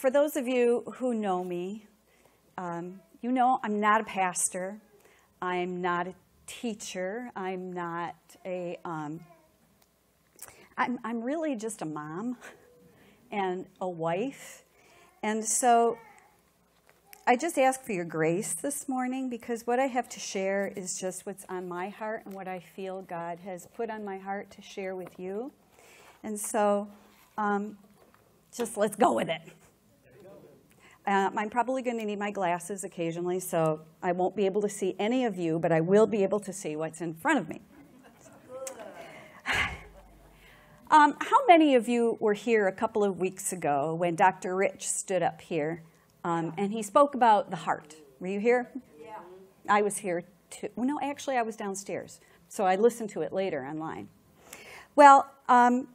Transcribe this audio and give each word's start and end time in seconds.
for 0.00 0.10
those 0.10 0.34
of 0.34 0.48
you 0.48 0.82
who 0.94 1.12
know 1.12 1.44
me, 1.44 1.84
um, 2.56 3.00
you 3.20 3.30
know 3.30 3.60
I'm 3.62 3.80
not 3.80 4.00
a 4.00 4.04
pastor. 4.04 4.80
I'm 5.42 5.82
not 5.82 6.06
a 6.06 6.14
teacher. 6.46 7.30
I'm 7.36 7.70
not 7.70 8.14
a. 8.46 8.78
am 8.82 9.20
um, 10.78 10.98
I'm 11.04 11.20
really 11.20 11.54
just 11.54 11.82
a 11.82 11.84
mom 11.84 12.38
and 13.30 13.66
a 13.78 13.88
wife. 13.90 14.62
And 15.22 15.44
so 15.44 15.98
I 17.26 17.36
just 17.36 17.58
ask 17.58 17.82
for 17.82 17.92
your 17.92 18.06
grace 18.06 18.54
this 18.54 18.88
morning 18.88 19.28
because 19.28 19.66
what 19.66 19.78
I 19.78 19.86
have 19.86 20.08
to 20.08 20.18
share 20.18 20.72
is 20.74 20.98
just 20.98 21.26
what's 21.26 21.44
on 21.50 21.68
my 21.68 21.90
heart 21.90 22.22
and 22.24 22.34
what 22.34 22.48
I 22.48 22.60
feel 22.60 23.02
God 23.02 23.38
has 23.40 23.66
put 23.76 23.90
on 23.90 24.02
my 24.06 24.16
heart 24.16 24.50
to 24.52 24.62
share 24.62 24.96
with 24.96 25.20
you. 25.20 25.52
And 26.22 26.40
so 26.40 26.88
um, 27.36 27.76
just 28.56 28.78
let's 28.78 28.96
go 28.96 29.12
with 29.12 29.28
it. 29.28 29.42
Um, 31.10 31.36
I'm 31.36 31.50
probably 31.50 31.82
going 31.82 31.98
to 31.98 32.04
need 32.04 32.20
my 32.20 32.30
glasses 32.30 32.84
occasionally, 32.84 33.40
so 33.40 33.80
I 34.00 34.12
won't 34.12 34.36
be 34.36 34.46
able 34.46 34.62
to 34.62 34.68
see 34.68 34.94
any 34.96 35.24
of 35.24 35.36
you, 35.36 35.58
but 35.58 35.72
I 35.72 35.80
will 35.80 36.06
be 36.06 36.22
able 36.22 36.38
to 36.38 36.52
see 36.52 36.76
what's 36.76 37.00
in 37.00 37.14
front 37.14 37.40
of 37.40 37.48
me. 37.48 37.60
Um, 40.92 41.14
how 41.20 41.46
many 41.46 41.76
of 41.76 41.88
you 41.88 42.16
were 42.18 42.34
here 42.34 42.66
a 42.66 42.72
couple 42.72 43.04
of 43.04 43.20
weeks 43.20 43.52
ago 43.52 43.94
when 43.94 44.16
Dr. 44.16 44.56
Rich 44.56 44.88
stood 44.88 45.22
up 45.22 45.40
here 45.40 45.84
um, 46.24 46.52
and 46.58 46.72
he 46.72 46.82
spoke 46.82 47.14
about 47.14 47.50
the 47.50 47.58
heart. 47.58 47.94
Were 48.18 48.26
you 48.26 48.40
here? 48.40 48.72
Yeah. 49.00 49.12
I 49.68 49.82
was 49.82 49.98
here 49.98 50.24
too. 50.50 50.68
Well, 50.74 50.88
no, 50.88 50.98
actually, 51.00 51.36
I 51.36 51.42
was 51.42 51.54
downstairs. 51.54 52.18
So 52.48 52.64
I 52.64 52.74
listened 52.74 53.08
to 53.10 53.20
it 53.20 53.32
later 53.32 53.64
online. 53.64 54.08
Well, 54.96 55.30
um, 55.48 55.86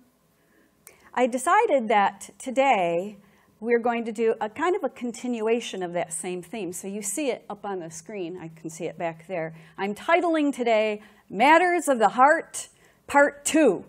I 1.13 1.27
decided 1.27 1.89
that 1.89 2.29
today 2.39 3.17
we're 3.59 3.79
going 3.79 4.05
to 4.05 4.11
do 4.11 4.35
a 4.41 4.49
kind 4.49 4.75
of 4.75 4.83
a 4.83 4.89
continuation 4.89 5.81
of 5.81 5.93
that 5.93 6.11
same 6.11 6.41
theme. 6.41 6.73
So 6.73 6.87
you 6.87 7.01
see 7.01 7.29
it 7.29 7.45
up 7.49 7.65
on 7.65 7.79
the 7.79 7.89
screen. 7.89 8.37
I 8.37 8.49
can 8.59 8.69
see 8.69 8.85
it 8.85 8.97
back 8.97 9.27
there. 9.27 9.55
I'm 9.77 9.95
titling 9.95 10.53
today 10.53 11.01
Matters 11.29 11.87
of 11.87 11.99
the 11.99 12.09
Heart, 12.09 12.67
Part 13.07 13.45
2. 13.45 13.85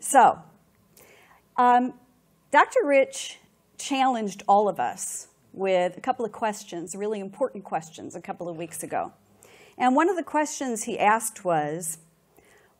So, 0.00 0.38
um, 1.56 1.94
Dr. 2.50 2.84
Rich 2.84 3.38
challenged 3.78 4.42
all 4.46 4.68
of 4.68 4.78
us 4.78 5.28
with 5.52 5.96
a 5.96 6.00
couple 6.00 6.24
of 6.24 6.32
questions, 6.32 6.94
really 6.94 7.20
important 7.20 7.64
questions, 7.64 8.14
a 8.14 8.20
couple 8.20 8.48
of 8.48 8.56
weeks 8.56 8.82
ago. 8.82 9.12
And 9.78 9.96
one 9.96 10.08
of 10.08 10.16
the 10.16 10.22
questions 10.22 10.84
he 10.84 10.98
asked 10.98 11.44
was, 11.44 11.98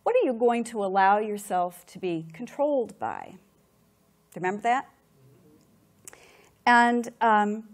What 0.02 0.14
are 0.14 0.24
you 0.24 0.32
going 0.32 0.64
to 0.64 0.84
allow 0.84 1.18
yourself 1.18 1.84
to 1.86 1.98
be 1.98 2.26
controlled 2.32 2.98
by? 2.98 3.36
Remember 4.36 4.62
that? 4.62 4.88
And 6.66 7.10
um, 7.20 7.64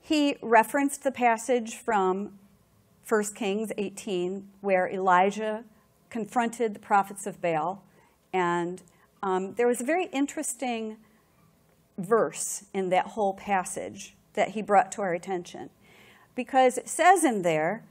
he 0.00 0.36
referenced 0.42 1.04
the 1.04 1.12
passage 1.12 1.76
from 1.76 2.38
1 3.08 3.24
Kings 3.34 3.72
18, 3.76 4.48
where 4.60 4.88
Elijah 4.88 5.64
confronted 6.10 6.74
the 6.74 6.80
prophets 6.80 7.26
of 7.26 7.40
Baal. 7.40 7.84
And 8.32 8.82
um, 9.22 9.54
there 9.54 9.66
was 9.66 9.80
a 9.80 9.84
very 9.84 10.06
interesting 10.06 10.96
verse 11.98 12.64
in 12.74 12.88
that 12.90 13.08
whole 13.08 13.34
passage 13.34 14.14
that 14.34 14.50
he 14.50 14.62
brought 14.62 14.90
to 14.92 15.02
our 15.02 15.14
attention. 15.14 15.70
Because 16.34 16.78
it 16.78 16.88
says 16.88 17.24
in 17.24 17.42
there, 17.42 17.84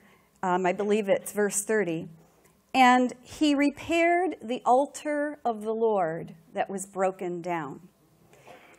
um, 0.43 0.65
I 0.65 0.73
believe 0.73 1.07
it's 1.07 1.31
verse 1.31 1.63
30, 1.63 2.09
and 2.73 3.13
he 3.21 3.53
repaired 3.53 4.37
the 4.41 4.61
altar 4.65 5.39
of 5.45 5.61
the 5.61 5.73
Lord 5.73 6.33
that 6.53 6.69
was 6.69 6.85
broken 6.85 7.41
down. 7.41 7.81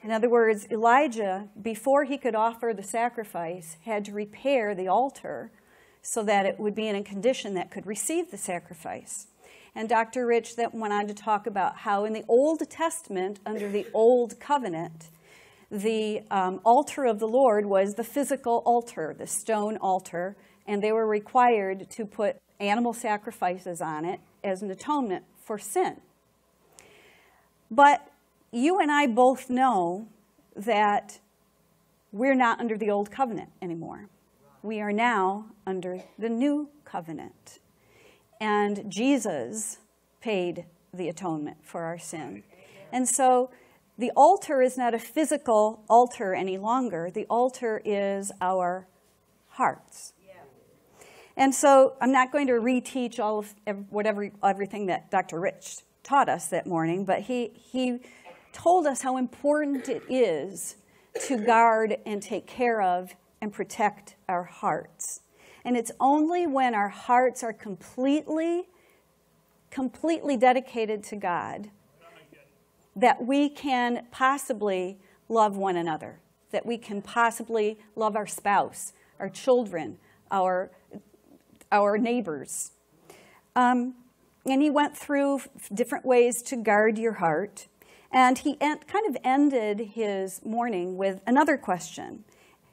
In 0.02 0.10
other 0.10 0.28
words, 0.28 0.66
Elijah, 0.70 1.48
before 1.60 2.04
he 2.04 2.18
could 2.18 2.34
offer 2.34 2.72
the 2.74 2.82
sacrifice, 2.82 3.76
had 3.84 4.04
to 4.06 4.12
repair 4.12 4.74
the 4.74 4.88
altar 4.88 5.52
so 6.02 6.24
that 6.24 6.44
it 6.44 6.58
would 6.58 6.74
be 6.74 6.88
in 6.88 6.96
a 6.96 7.04
condition 7.04 7.54
that 7.54 7.70
could 7.70 7.86
receive 7.86 8.30
the 8.30 8.36
sacrifice. 8.36 9.28
And 9.74 9.88
Dr. 9.88 10.26
Rich 10.26 10.56
that 10.56 10.74
went 10.74 10.92
on 10.92 11.06
to 11.06 11.14
talk 11.14 11.46
about 11.46 11.78
how 11.78 12.04
in 12.04 12.12
the 12.12 12.24
Old 12.26 12.68
Testament, 12.68 13.38
under 13.46 13.70
the 13.70 13.86
Old 13.94 14.40
Covenant, 14.40 15.08
the 15.70 16.22
um, 16.30 16.60
altar 16.64 17.04
of 17.04 17.20
the 17.20 17.28
Lord 17.28 17.64
was 17.64 17.94
the 17.94 18.04
physical 18.04 18.62
altar, 18.66 19.14
the 19.16 19.26
stone 19.26 19.78
altar, 19.78 20.36
and 20.66 20.82
they 20.82 20.92
were 20.92 21.06
required 21.06 21.88
to 21.90 22.04
put 22.04 22.36
animal 22.60 22.92
sacrifices 22.92 23.80
on 23.80 24.04
it 24.04 24.20
as 24.44 24.62
an 24.62 24.70
atonement 24.70 25.24
for 25.42 25.58
sin. 25.58 26.00
But 27.70 28.11
you 28.52 28.78
and 28.78 28.92
I 28.92 29.06
both 29.06 29.50
know 29.50 30.06
that 30.54 31.18
we're 32.12 32.34
not 32.34 32.60
under 32.60 32.76
the 32.76 32.90
old 32.90 33.10
covenant 33.10 33.50
anymore. 33.62 34.08
We 34.62 34.80
are 34.80 34.92
now 34.92 35.46
under 35.66 36.02
the 36.18 36.28
new 36.28 36.68
covenant. 36.84 37.58
And 38.40 38.84
Jesus 38.90 39.78
paid 40.20 40.66
the 40.92 41.08
atonement 41.08 41.56
for 41.62 41.82
our 41.82 41.98
sin. 41.98 42.44
And 42.92 43.08
so 43.08 43.50
the 43.96 44.10
altar 44.14 44.60
is 44.60 44.76
not 44.76 44.94
a 44.94 44.98
physical 44.98 45.82
altar 45.88 46.34
any 46.34 46.58
longer. 46.58 47.10
The 47.10 47.24
altar 47.30 47.80
is 47.84 48.30
our 48.40 48.86
hearts. 49.48 50.12
And 51.36 51.54
so 51.54 51.94
I'm 52.00 52.12
not 52.12 52.30
going 52.30 52.46
to 52.48 52.54
reteach 52.54 53.18
all 53.18 53.44
of 53.66 53.90
whatever 53.90 54.30
everything 54.44 54.86
that 54.86 55.10
Dr. 55.10 55.40
Rich 55.40 55.78
taught 56.02 56.28
us 56.28 56.48
that 56.48 56.66
morning, 56.66 57.04
but 57.04 57.20
he 57.22 57.52
he 57.54 58.00
told 58.52 58.86
us 58.86 59.02
how 59.02 59.16
important 59.16 59.88
it 59.88 60.02
is 60.08 60.76
to 61.26 61.36
guard 61.36 61.96
and 62.06 62.22
take 62.22 62.46
care 62.46 62.80
of 62.82 63.14
and 63.40 63.52
protect 63.52 64.16
our 64.28 64.44
hearts. 64.44 65.20
And 65.64 65.76
it's 65.76 65.92
only 66.00 66.46
when 66.46 66.74
our 66.74 66.88
hearts 66.88 67.42
are 67.42 67.52
completely 67.52 68.66
completely 69.72 70.36
dedicated 70.36 71.02
to 71.02 71.16
God 71.16 71.70
that 72.94 73.24
we 73.24 73.48
can 73.48 74.06
possibly 74.10 74.98
love 75.30 75.56
one 75.56 75.76
another, 75.76 76.20
that 76.50 76.66
we 76.66 76.76
can 76.76 77.00
possibly 77.00 77.78
love 77.96 78.14
our 78.14 78.26
spouse, 78.26 78.92
our 79.18 79.30
children, 79.30 79.96
our, 80.30 80.70
our 81.72 81.96
neighbors. 81.96 82.72
Um, 83.56 83.94
and 84.44 84.60
he 84.60 84.68
went 84.68 84.96
through 84.96 85.40
different 85.72 86.04
ways 86.04 86.42
to 86.42 86.56
guard 86.56 86.98
your 86.98 87.14
heart. 87.14 87.66
And 88.12 88.38
he 88.38 88.56
kind 88.56 89.06
of 89.08 89.16
ended 89.24 89.80
his 89.94 90.44
morning 90.44 90.96
with 90.96 91.20
another 91.26 91.56
question. 91.56 92.24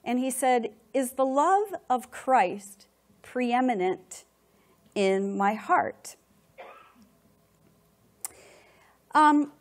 And 0.04 0.20
he 0.20 0.32
said, 0.32 0.72
Is 0.94 1.12
the 1.12 1.26
love 1.26 1.74
of 1.90 2.12
Christ 2.12 2.88
preeminent 3.22 4.26
in 4.96 5.38
my 5.38 5.54
heart? 5.54 6.16
Um, 9.16 9.52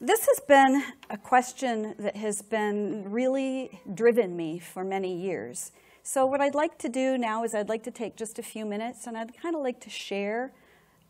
this 0.00 0.26
has 0.26 0.40
been 0.40 0.82
a 1.10 1.16
question 1.16 1.94
that 1.98 2.16
has 2.16 2.42
been 2.42 3.10
really 3.10 3.80
driven 3.94 4.36
me 4.36 4.58
for 4.58 4.84
many 4.84 5.16
years. 5.16 5.72
So, 6.02 6.26
what 6.26 6.40
I'd 6.40 6.56
like 6.56 6.76
to 6.78 6.88
do 6.88 7.16
now 7.16 7.44
is 7.44 7.54
I'd 7.54 7.68
like 7.68 7.84
to 7.84 7.92
take 7.92 8.16
just 8.16 8.38
a 8.38 8.42
few 8.42 8.66
minutes 8.66 9.06
and 9.06 9.16
I'd 9.16 9.36
kind 9.40 9.54
of 9.54 9.62
like 9.62 9.80
to 9.80 9.90
share 9.90 10.52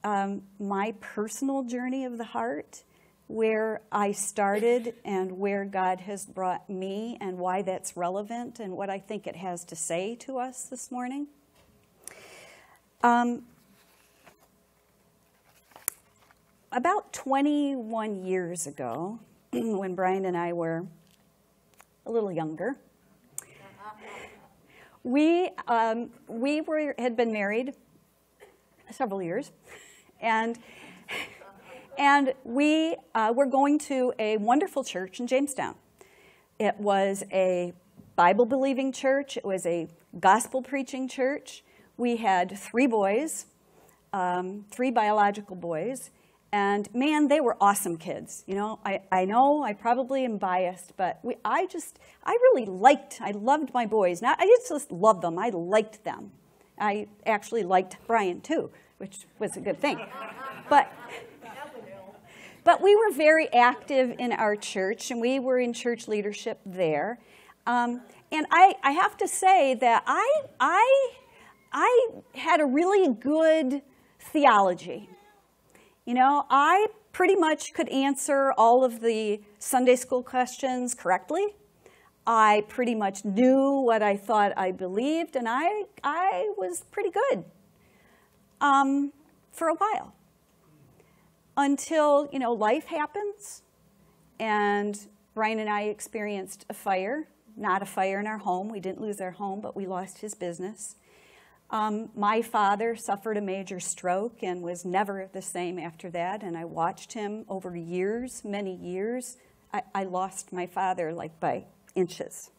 um, 0.05 0.43
my 0.61 0.95
personal 1.01 1.63
journey 1.63 2.05
of 2.05 2.19
the 2.19 2.25
heart, 2.25 2.83
where 3.33 3.81
I 3.91 4.13
started 4.13 4.93
and 5.07 5.39
where 5.39 5.65
God 5.65 6.01
has 6.01 6.27
brought 6.27 6.69
me 6.69 7.17
and 7.19 7.39
why 7.39 7.63
that's 7.63 7.97
relevant 7.97 8.61
and 8.61 8.77
what 8.77 8.91
I 8.91 8.99
think 8.99 9.27
it 9.27 9.37
has 9.37 9.65
to 9.65 9.75
say 9.75 10.17
to 10.17 10.37
us 10.37 10.65
this 10.65 10.91
morning. 10.91 11.29
Um, 13.03 13.45
about 16.71 17.15
21 17.15 18.27
years 18.27 18.67
ago, 18.67 19.19
when 19.51 19.95
Brian 19.95 20.27
and 20.27 20.37
I 20.37 20.53
were 20.53 20.85
a 22.05 22.11
little 22.11 22.31
younger, 22.31 22.77
we, 25.05 25.49
um, 25.69 26.11
we 26.29 26.61
were, 26.61 26.95
had 26.99 27.17
been 27.17 27.33
married 27.33 27.73
several 28.91 29.23
years, 29.23 29.51
and, 30.21 30.59
and 32.03 32.35
we 32.43 32.97
uh, 33.15 33.33
were 33.33 33.47
going 33.47 33.79
to 33.79 34.13
a 34.19 34.37
wonderful 34.37 34.83
church 34.83 35.21
in 35.21 35.29
Jamestown. 35.29 35.77
It 36.59 36.75
was 36.81 37.23
a 37.31 37.75
Bible 38.17 38.45
believing 38.45 38.91
church, 38.91 39.37
it 39.37 39.45
was 39.45 39.65
a 39.67 39.87
gospel 40.19 40.63
preaching 40.63 41.07
church. 41.07 41.63
We 41.97 42.17
had 42.17 42.59
three 42.59 42.89
boys, 42.89 43.47
um, 44.13 44.65
three 44.69 44.91
biological 44.91 45.55
boys 45.55 46.11
and 46.53 46.93
man, 46.93 47.29
they 47.29 47.41
were 47.41 47.57
awesome 47.61 47.97
kids. 47.97 48.43
You 48.49 48.57
know, 48.57 48.81
I, 48.85 49.03
I 49.13 49.25
know 49.25 49.63
I 49.63 49.73
probably 49.73 50.25
am 50.25 50.39
biased, 50.39 50.97
but 50.97 51.21
we, 51.23 51.37
I 51.45 51.67
just, 51.67 52.01
I 52.25 52.33
really 52.33 52.67
liked, 52.67 53.21
I 53.23 53.31
loved 53.31 53.73
my 53.73 53.87
boys. 53.87 54.21
Not, 54.21 54.39
I 54.41 54.45
didn't 54.45 54.69
just 54.69 54.91
love 54.91 55.21
them, 55.23 55.39
I 55.39 55.51
liked 55.51 56.03
them. 56.03 56.33
I 56.79 57.07
actually 57.25 57.63
liked 57.63 57.97
Brian 58.09 58.41
too, 58.41 58.71
which 58.99 59.27
was 59.39 59.57
a 59.57 59.61
good 59.61 59.81
thing. 59.81 60.05
But, 60.69 60.93
but 62.65 62.81
we 62.81 62.95
were 62.95 63.11
very 63.13 63.53
active 63.53 64.15
in 64.19 64.33
our 64.33 64.57
church, 64.57 65.11
and 65.11 65.21
we 65.21 65.39
were 65.39 65.59
in 65.59 65.73
church 65.73 66.09
leadership 66.09 66.61
there. 66.65 67.19
Um, 67.67 68.03
and 68.31 68.47
I, 68.51 68.75
I 68.83 68.93
have 68.93 69.17
to 69.19 69.29
say 69.29 69.75
that 69.75 70.03
I, 70.07 70.43
I, 70.61 71.11
I 71.73 72.09
had 72.35 72.61
a 72.61 72.67
really 72.67 73.13
good 73.15 73.83
theology. 74.19 75.09
You 76.05 76.15
know, 76.15 76.47
I 76.51 76.87
pretty 77.13 77.37
much 77.37 77.75
could 77.75 77.89
answer 77.89 78.53
all 78.57 78.85
of 78.85 79.01
the 79.01 79.41
Sunday 79.59 79.97
school 79.97 80.23
questions 80.23 80.95
correctly. 80.95 81.55
I 82.27 82.65
pretty 82.69 82.95
much 82.95 83.25
knew 83.25 83.81
what 83.81 84.03
I 84.03 84.17
thought 84.17 84.53
I 84.57 84.71
believed, 84.71 85.37
and 85.37 85.49
I, 85.49 85.85
I 86.05 86.53
was 86.57 86.85
pretty 86.91 87.11
good 87.11 87.45
um, 88.61 89.13
for 89.51 89.69
a 89.69 89.75
while. 89.75 90.15
Until, 91.57 92.29
you 92.33 92.39
know, 92.39 92.53
life 92.53 92.87
happens, 92.87 93.63
and 94.41 94.99
Brian 95.35 95.59
and 95.59 95.69
I 95.69 95.83
experienced 95.83 96.65
a 96.71 96.75
fire, 96.75 97.29
not 97.57 97.83
a 97.83 97.87
fire 97.87 98.21
in 98.21 98.27
our 98.27 98.39
home. 98.39 98.69
We 98.71 98.81
didn't 98.81 99.03
lose 99.03 99.21
our 99.21 99.33
home, 99.33 99.61
but 99.61 99.77
we 99.77 99.87
lost 99.87 100.19
his 100.19 100.35
business. 100.35 100.97
Um, 101.71 102.11
my 102.15 102.43
father 102.43 102.97
suffered 102.97 103.37
a 103.37 103.41
major 103.41 103.81
stroke 103.81 104.43
and 104.43 104.63
was 104.63 104.85
never 104.85 105.29
the 105.33 105.43
same 105.43 105.79
after 105.79 106.11
that, 106.11 106.43
and 106.43 106.57
I 106.57 106.65
watched 106.65 107.13
him 107.13 107.45
over 107.49 107.77
years, 107.77 108.43
many 108.45 108.75
years. 108.75 109.37
I, 109.73 109.83
I 109.95 110.05
lost 110.05 110.53
my 110.53 110.67
father 110.67 111.13
like 111.13 111.39
by 111.41 111.65
inches. 111.95 112.51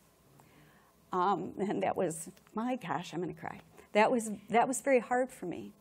Um, 1.11 1.53
and 1.59 1.83
that 1.83 1.95
was, 1.95 2.29
my 2.55 2.75
gosh, 2.75 3.13
I'm 3.13 3.21
going 3.21 3.33
to 3.33 3.39
cry. 3.39 3.59
That 3.93 4.11
was, 4.11 4.31
that 4.49 4.67
was 4.67 4.81
very 4.81 4.99
hard 4.99 5.29
for 5.29 5.45
me. 5.45 5.73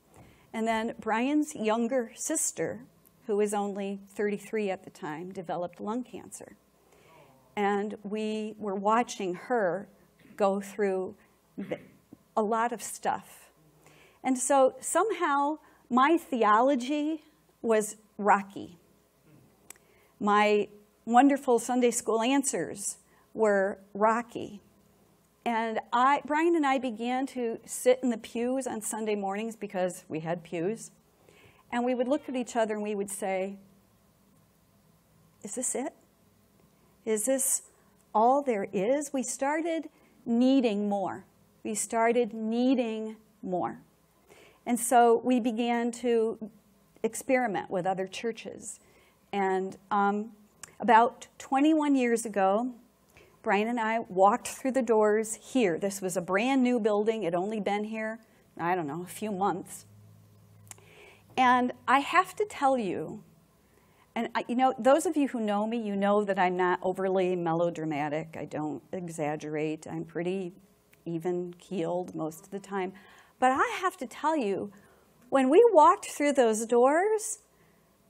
And 0.53 0.69
then 0.69 0.95
Brian's 1.01 1.55
younger 1.55 2.13
sister, 2.15 2.81
who 3.33 3.39
was 3.39 3.55
only 3.55 3.99
33 4.11 4.69
at 4.69 4.85
the 4.85 4.91
time, 4.91 5.33
developed 5.33 5.81
lung 5.81 6.05
cancer. 6.05 6.55
And 7.57 7.97
we 8.03 8.55
were 8.59 8.75
watching 8.75 9.33
her 9.33 9.89
go 10.37 10.61
through 10.61 11.15
a 12.37 12.43
lot 12.43 12.73
of 12.73 12.83
stuff. 12.83 13.51
And 14.23 14.37
so 14.37 14.75
somehow 14.81 15.61
my 15.89 16.19
theology 16.19 17.23
was 17.63 17.97
rocky. 18.19 18.77
My 20.21 20.69
wonderful 21.07 21.59
Sunday 21.59 21.91
school 21.91 22.21
answers 22.21 22.99
were 23.33 23.79
rocky. 23.95 24.61
And 25.47 25.81
I, 25.91 26.21
Brian 26.27 26.55
and 26.55 26.67
I 26.67 26.77
began 26.77 27.25
to 27.29 27.61
sit 27.65 27.99
in 28.03 28.11
the 28.11 28.19
pews 28.19 28.67
on 28.67 28.83
Sunday 28.83 29.15
mornings 29.15 29.57
because 29.57 30.05
we 30.07 30.21
had 30.21 30.45
pews. 30.45 30.91
And 31.73 31.85
we 31.85 31.95
would 31.95 32.09
look 32.09 32.29
at 32.29 32.37
each 32.37 32.55
other 32.55 32.75
and 32.75 32.83
we 32.83 32.95
would 32.95 33.11
say, 33.11 33.57
Is 35.43 35.55
this 35.55 35.75
it? 35.75 35.95
Is 37.05 37.25
this 37.25 37.63
all 38.15 38.43
there 38.43 38.69
is? 38.73 39.13
We 39.13 39.23
started 39.23 39.89
needing 40.25 40.89
more 40.89 41.25
we 41.63 41.75
started 41.75 42.35
needing 42.35 43.17
more. 43.43 43.79
And 44.67 44.79
so 44.79 45.21
we 45.25 45.41
began 45.41 45.91
to 45.93 46.51
experiment 47.03 47.71
with 47.71 47.87
other 47.87 48.07
churches. 48.07 48.81
And 49.33 49.77
um, 49.91 50.33
about 50.81 51.27
21 51.39 51.95
years 51.95 52.25
ago, 52.25 52.73
Brian 53.43 53.69
and 53.69 53.81
I 53.81 54.01
walked 54.01 54.49
through 54.49 54.73
the 54.73 54.83
doors 54.83 55.35
here. 55.35 55.79
This 55.79 56.01
was 56.01 56.17
a 56.17 56.21
brand 56.21 56.63
new 56.63 56.79
building. 56.79 57.25
It 57.25 57.35
only 57.35 57.59
been 57.59 57.85
here, 57.85 58.21
I 58.59 58.77
don't 58.77 58.87
know, 58.87 59.03
a 59.03 59.11
few 59.11 59.33
months. 59.33 59.85
And 61.37 61.73
I 61.89 62.01
have 62.01 62.35
to 62.37 62.45
tell 62.45 62.77
you, 62.77 63.23
and 64.15 64.29
I, 64.35 64.45
you 64.49 64.55
know, 64.55 64.75
those 64.79 65.07
of 65.07 65.17
you 65.17 65.29
who 65.29 65.41
know 65.41 65.67
me, 65.67 65.79
you 65.79 65.97
know 65.97 66.25
that 66.25 66.39
I'm 66.39 66.57
not 66.57 66.79
overly 66.83 67.35
melodramatic. 67.35 68.37
I 68.39 68.45
don't 68.45 68.83
exaggerate. 68.93 69.87
I'm 69.91 70.05
pretty 70.05 70.53
even 71.05 71.55
keeled 71.59 72.15
most 72.15 72.45
of 72.45 72.51
the 72.51 72.59
time. 72.59 72.93
But 73.39 73.53
I 73.53 73.79
have 73.81 73.97
to 73.99 74.07
tell 74.07 74.37
you, 74.37 74.71
when 75.31 75.49
we 75.49 75.67
walked 75.73 76.07
through 76.07 76.35
those 76.35 76.67
doors, 76.67 77.39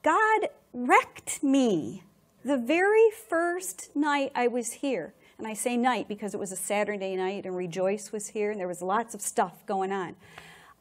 God 0.02 0.48
wrecked 0.72 1.42
me 1.42 2.02
the 2.44 2.56
very 2.56 3.10
first 3.28 3.94
night 3.94 4.32
I 4.34 4.48
was 4.48 4.72
here. 4.72 5.14
And 5.38 5.46
I 5.46 5.54
say 5.54 5.76
night 5.76 6.08
because 6.08 6.34
it 6.34 6.40
was 6.40 6.52
a 6.52 6.56
Saturday 6.56 7.16
night 7.16 7.46
and 7.46 7.56
Rejoice 7.56 8.12
was 8.12 8.28
here 8.28 8.50
and 8.50 8.60
there 8.60 8.68
was 8.68 8.82
lots 8.82 9.14
of 9.14 9.20
stuff 9.20 9.64
going 9.66 9.92
on. 9.92 10.16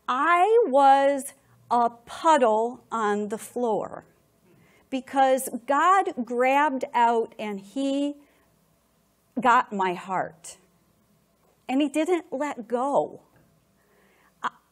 I 0.08 0.66
was 0.68 1.34
a 1.72 1.90
puddle 2.06 2.84
on 2.92 3.30
the 3.30 3.40
floor 3.40 4.06
because 4.92 5.50
God 5.66 6.14
grabbed 6.24 6.86
out 6.94 7.34
and 7.40 7.60
He 7.60 8.18
got 9.40 9.74
my 9.74 9.94
heart 9.94 10.58
and 11.72 11.82
he 11.82 11.88
didn't 11.88 12.26
let 12.32 12.68
go. 12.68 13.22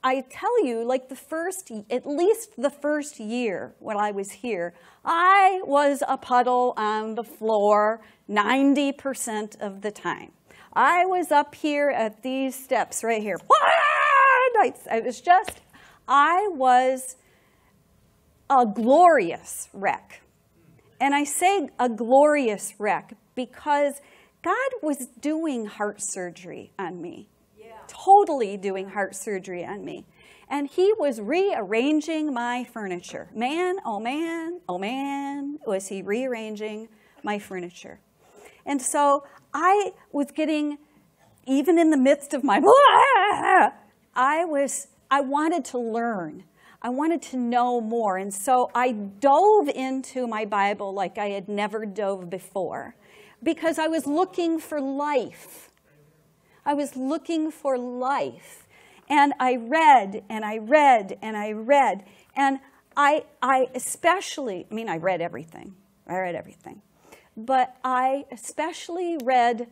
I, 0.01 0.23
tell 0.29 0.65
you, 0.65 0.83
like 0.83 1.09
the 1.09 1.15
first, 1.15 1.71
at 1.89 2.05
least 2.05 2.51
the 2.57 2.69
first 2.69 3.19
year 3.19 3.73
when 3.79 3.97
I 3.97 4.11
was 4.11 4.31
here, 4.31 4.73
I 5.05 5.61
was 5.63 6.03
a 6.07 6.17
puddle 6.17 6.73
on 6.75 7.15
the 7.15 7.23
floor 7.23 8.01
90% 8.29 9.59
of 9.61 9.81
the 9.81 9.91
time. 9.91 10.31
I 10.73 11.05
was 11.05 11.31
up 11.31 11.55
here 11.55 11.89
at 11.89 12.21
these 12.21 12.55
steps 12.55 13.03
right 13.03 13.21
here. 13.21 13.37
I 14.91 15.01
was 15.03 15.21
just, 15.21 15.61
I 16.09 16.49
was 16.51 17.15
a 18.49 18.65
glorious 18.65 19.69
wreck. 19.73 20.21
And 20.99 21.13
I 21.13 21.23
say 21.23 21.69
a 21.79 21.87
glorious 21.87 22.73
wreck 22.79 23.13
because 23.35 24.01
God 24.41 24.71
was 24.81 25.07
doing 25.21 25.65
heart 25.65 25.97
surgery 26.01 26.73
on 26.79 27.01
me, 27.01 27.29
yeah. 27.57 27.73
totally 27.87 28.57
doing 28.57 28.89
heart 28.89 29.15
surgery 29.15 29.63
on 29.63 29.85
me. 29.85 30.05
And 30.49 30.67
he 30.67 30.93
was 30.97 31.21
rearranging 31.21 32.33
my 32.33 32.65
furniture. 32.73 33.29
Man, 33.35 33.75
oh 33.85 33.99
man, 33.99 34.61
oh 34.67 34.79
man, 34.79 35.59
was 35.67 35.87
he 35.87 36.01
rearranging 36.01 36.89
my 37.23 37.37
furniture. 37.37 37.99
And 38.65 38.81
so 38.81 39.23
I 39.53 39.91
was 40.11 40.31
getting, 40.31 40.79
even 41.45 41.77
in 41.77 41.91
the 41.91 41.97
midst 41.97 42.33
of 42.33 42.43
my, 42.43 42.57
I 44.15 44.45
was, 44.45 44.87
I 45.11 45.21
wanted 45.21 45.65
to 45.65 45.77
learn. 45.77 46.43
I 46.81 46.89
wanted 46.89 47.21
to 47.23 47.37
know 47.37 47.81
more. 47.81 48.17
And 48.17 48.33
so 48.33 48.71
I 48.73 48.91
dove 48.91 49.67
into 49.67 50.27
my 50.27 50.45
Bible 50.45 50.93
like 50.93 51.17
I 51.17 51.29
had 51.29 51.49
never 51.49 51.85
dove 51.85 52.29
before 52.29 52.95
because 53.43 53.77
I 53.77 53.87
was 53.87 54.05
looking 54.05 54.59
for 54.59 54.79
life. 54.79 55.69
I 56.65 56.73
was 56.73 56.95
looking 56.95 57.51
for 57.51 57.77
life. 57.77 58.67
And 59.09 59.33
I 59.39 59.55
read 59.55 60.23
and 60.29 60.45
I 60.45 60.59
read 60.59 61.17
and 61.21 61.35
I 61.35 61.51
read. 61.51 62.05
And 62.35 62.59
I, 62.95 63.25
I 63.41 63.67
especially, 63.73 64.67
I 64.69 64.73
mean, 64.73 64.87
I 64.87 64.97
read 64.97 65.21
everything. 65.21 65.75
I 66.07 66.17
read 66.17 66.35
everything. 66.35 66.81
But 67.35 67.75
I 67.83 68.25
especially 68.31 69.17
read 69.23 69.67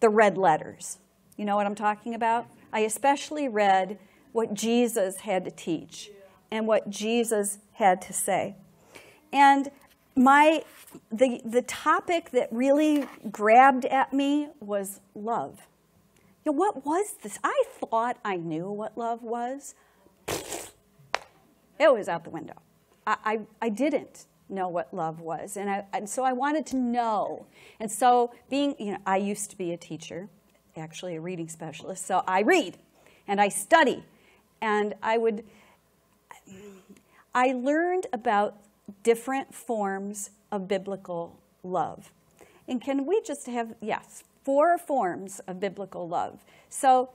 the 0.00 0.08
red 0.08 0.38
letters. 0.38 0.98
You 1.36 1.44
know 1.44 1.56
what 1.56 1.66
I'm 1.66 1.74
talking 1.74 2.14
about? 2.14 2.46
I 2.72 2.80
especially 2.80 3.48
read 3.48 3.98
what 4.32 4.54
Jesus 4.54 5.18
had 5.18 5.44
to 5.44 5.50
teach 5.50 6.10
and 6.50 6.66
what 6.66 6.90
Jesus 6.90 7.58
had 7.72 8.02
to 8.02 8.12
say. 8.12 8.56
And 9.32 9.70
my 10.16 10.64
the 11.10 11.40
the 11.44 11.62
topic 11.62 12.30
that 12.30 12.48
really 12.50 13.06
grabbed 13.30 13.84
at 13.84 14.12
me 14.12 14.48
was 14.60 15.00
love. 15.14 15.68
You 16.44 16.52
know, 16.52 16.58
what 16.58 16.84
was 16.84 17.14
this? 17.22 17.38
I 17.44 17.64
thought 17.78 18.18
I 18.24 18.36
knew 18.36 18.70
what 18.70 18.96
love 18.96 19.22
was. 19.22 19.74
It 21.78 21.92
was 21.92 22.08
out 22.08 22.24
the 22.24 22.30
window. 22.30 22.54
I, 23.06 23.16
I, 23.24 23.40
I 23.62 23.68
didn't 23.70 24.26
know 24.48 24.68
what 24.68 24.92
love 24.92 25.20
was. 25.20 25.56
And, 25.56 25.70
I, 25.70 25.84
and 25.92 26.08
so 26.08 26.24
I 26.24 26.32
wanted 26.32 26.66
to 26.66 26.76
know. 26.76 27.46
And 27.78 27.90
so 27.90 28.32
being, 28.48 28.74
you 28.78 28.92
know, 28.92 28.98
I 29.06 29.16
used 29.16 29.50
to 29.50 29.56
be 29.56 29.72
a 29.72 29.76
teacher, 29.76 30.28
actually 30.76 31.16
a 31.16 31.20
reading 31.20 31.48
specialist. 31.48 32.06
So 32.06 32.22
I 32.26 32.40
read 32.40 32.78
and 33.26 33.40
I 33.40 33.48
study. 33.48 34.04
And 34.60 34.94
I 35.02 35.18
would, 35.18 35.44
I 37.34 37.52
learned 37.52 38.06
about 38.12 38.56
different 39.02 39.54
forms 39.54 40.30
of 40.52 40.68
biblical 40.68 41.38
love. 41.62 42.12
And 42.68 42.80
can 42.80 43.06
we 43.06 43.20
just 43.22 43.46
have, 43.46 43.74
yes, 43.80 44.22
four 44.44 44.78
forms 44.78 45.40
of 45.40 45.60
biblical 45.60 46.08
love. 46.08 46.44
So 46.68 47.10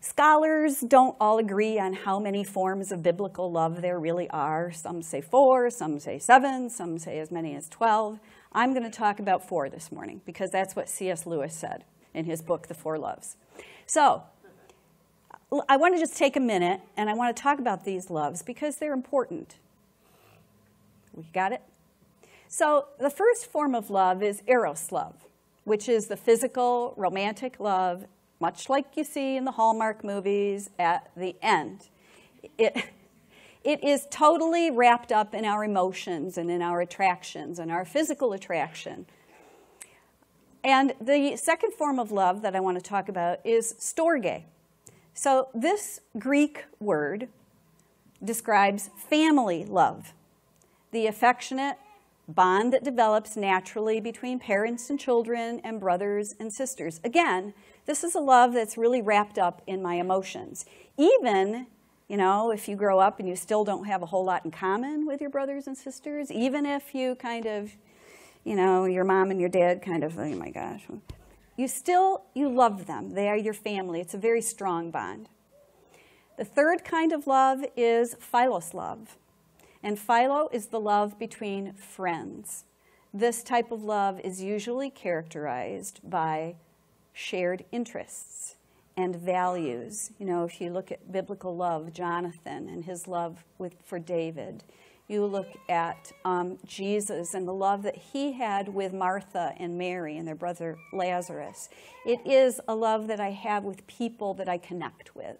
scholars 0.00 0.80
don't 0.80 1.16
all 1.20 1.38
agree 1.38 1.78
on 1.78 1.92
how 1.92 2.18
many 2.18 2.44
forms 2.44 2.92
of 2.92 3.02
biblical 3.02 3.50
love 3.50 3.82
there 3.82 3.98
really 3.98 4.28
are. 4.30 4.70
Some 4.72 5.02
say 5.02 5.20
four, 5.20 5.70
some 5.70 5.98
say 5.98 6.18
seven, 6.18 6.70
some 6.70 6.98
say 6.98 7.18
as 7.18 7.30
many 7.30 7.54
as 7.54 7.68
12. 7.68 8.18
I'm 8.52 8.72
going 8.74 8.88
to 8.88 8.96
talk 8.96 9.20
about 9.20 9.46
four 9.48 9.68
this 9.68 9.92
morning 9.92 10.20
because 10.26 10.50
that's 10.50 10.74
what 10.74 10.88
C.S. 10.88 11.26
Lewis 11.26 11.54
said 11.54 11.84
in 12.14 12.24
his 12.24 12.42
book, 12.42 12.66
The 12.66 12.74
Four 12.74 12.98
Loves. 12.98 13.36
So 13.86 14.24
I 15.68 15.76
want 15.76 15.94
to 15.94 16.00
just 16.00 16.16
take 16.16 16.36
a 16.36 16.40
minute 16.40 16.80
and 16.96 17.10
I 17.10 17.14
want 17.14 17.36
to 17.36 17.42
talk 17.42 17.58
about 17.58 17.84
these 17.84 18.08
loves 18.08 18.42
because 18.42 18.76
they're 18.76 18.92
important. 18.92 19.56
We 21.14 21.24
got 21.32 21.52
it? 21.52 21.62
So, 22.48 22.86
the 22.98 23.10
first 23.10 23.46
form 23.46 23.74
of 23.74 23.90
love 23.90 24.22
is 24.22 24.42
eros 24.46 24.90
love, 24.90 25.14
which 25.64 25.88
is 25.88 26.06
the 26.06 26.16
physical, 26.16 26.94
romantic 26.96 27.60
love, 27.60 28.06
much 28.40 28.68
like 28.68 28.96
you 28.96 29.04
see 29.04 29.36
in 29.36 29.44
the 29.44 29.52
Hallmark 29.52 30.02
movies 30.02 30.70
at 30.78 31.10
the 31.16 31.36
end. 31.42 31.88
It, 32.58 32.84
it 33.64 33.84
is 33.84 34.06
totally 34.10 34.70
wrapped 34.70 35.12
up 35.12 35.34
in 35.34 35.44
our 35.44 35.64
emotions 35.64 36.38
and 36.38 36.50
in 36.50 36.62
our 36.62 36.80
attractions 36.80 37.58
and 37.58 37.70
our 37.70 37.84
physical 37.84 38.32
attraction. 38.32 39.06
And 40.64 40.94
the 41.00 41.36
second 41.36 41.74
form 41.74 41.98
of 41.98 42.10
love 42.10 42.42
that 42.42 42.56
I 42.56 42.60
want 42.60 42.78
to 42.78 42.82
talk 42.82 43.08
about 43.08 43.40
is 43.44 43.74
storge. 43.78 44.44
So, 45.14 45.48
this 45.54 46.00
Greek 46.18 46.64
word 46.78 47.28
describes 48.22 48.90
family 48.96 49.64
love, 49.64 50.12
the 50.92 51.06
affectionate, 51.06 51.76
bond 52.34 52.72
that 52.72 52.84
develops 52.84 53.36
naturally 53.36 54.00
between 54.00 54.38
parents 54.38 54.90
and 54.90 54.98
children 54.98 55.60
and 55.64 55.80
brothers 55.80 56.34
and 56.38 56.52
sisters. 56.52 57.00
Again, 57.04 57.54
this 57.86 58.04
is 58.04 58.14
a 58.14 58.20
love 58.20 58.52
that's 58.52 58.78
really 58.78 59.02
wrapped 59.02 59.38
up 59.38 59.62
in 59.66 59.82
my 59.82 59.94
emotions. 59.94 60.64
Even, 60.96 61.66
you 62.08 62.16
know, 62.16 62.50
if 62.50 62.68
you 62.68 62.76
grow 62.76 62.98
up 62.98 63.18
and 63.18 63.28
you 63.28 63.36
still 63.36 63.64
don't 63.64 63.84
have 63.84 64.02
a 64.02 64.06
whole 64.06 64.24
lot 64.24 64.44
in 64.44 64.50
common 64.50 65.06
with 65.06 65.20
your 65.20 65.30
brothers 65.30 65.66
and 65.66 65.76
sisters, 65.76 66.30
even 66.30 66.66
if 66.66 66.94
you 66.94 67.14
kind 67.16 67.46
of, 67.46 67.72
you 68.44 68.54
know, 68.54 68.84
your 68.84 69.04
mom 69.04 69.30
and 69.30 69.40
your 69.40 69.48
dad 69.48 69.82
kind 69.82 70.04
of, 70.04 70.18
oh 70.18 70.34
my 70.34 70.50
gosh, 70.50 70.82
you 71.60 71.68
still, 71.68 72.22
you 72.32 72.48
love 72.48 72.86
them. 72.86 73.10
They 73.10 73.28
are 73.28 73.36
your 73.36 73.52
family. 73.52 74.00
It's 74.00 74.14
a 74.14 74.18
very 74.18 74.40
strong 74.40 74.90
bond. 74.90 75.28
The 76.38 76.44
third 76.44 76.84
kind 76.84 77.12
of 77.12 77.26
love 77.26 77.62
is 77.76 78.16
philos 78.18 78.72
love. 78.72 79.18
And 79.82 79.98
philo 79.98 80.48
is 80.52 80.68
the 80.68 80.80
love 80.80 81.18
between 81.18 81.74
friends. 81.74 82.64
This 83.12 83.42
type 83.42 83.70
of 83.72 83.84
love 83.84 84.18
is 84.20 84.42
usually 84.42 84.88
characterized 84.88 86.00
by 86.02 86.54
shared 87.12 87.66
interests 87.72 88.56
and 88.96 89.14
values. 89.14 90.12
You 90.18 90.24
know, 90.24 90.44
if 90.44 90.62
you 90.62 90.70
look 90.70 90.90
at 90.90 91.12
biblical 91.12 91.54
love, 91.54 91.92
Jonathan 91.92 92.70
and 92.70 92.86
his 92.86 93.06
love 93.06 93.44
with, 93.58 93.74
for 93.84 93.98
David, 93.98 94.64
you 95.10 95.26
look 95.26 95.48
at 95.68 96.12
um, 96.24 96.58
Jesus 96.64 97.34
and 97.34 97.46
the 97.46 97.52
love 97.52 97.82
that 97.82 97.96
he 97.96 98.32
had 98.32 98.68
with 98.68 98.92
Martha 98.92 99.54
and 99.58 99.76
Mary 99.76 100.16
and 100.16 100.26
their 100.26 100.34
brother 100.34 100.78
Lazarus. 100.92 101.68
It 102.06 102.20
is 102.24 102.60
a 102.68 102.74
love 102.74 103.08
that 103.08 103.18
I 103.20 103.30
have 103.30 103.64
with 103.64 103.86
people 103.86 104.34
that 104.34 104.48
I 104.48 104.56
connect 104.56 105.16
with. 105.16 105.36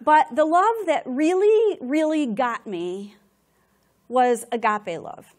But 0.00 0.34
the 0.34 0.44
love 0.44 0.86
that 0.86 1.02
really, 1.04 1.76
really 1.80 2.26
got 2.26 2.66
me 2.66 3.16
was 4.08 4.44
agape 4.50 5.00
love. 5.00 5.34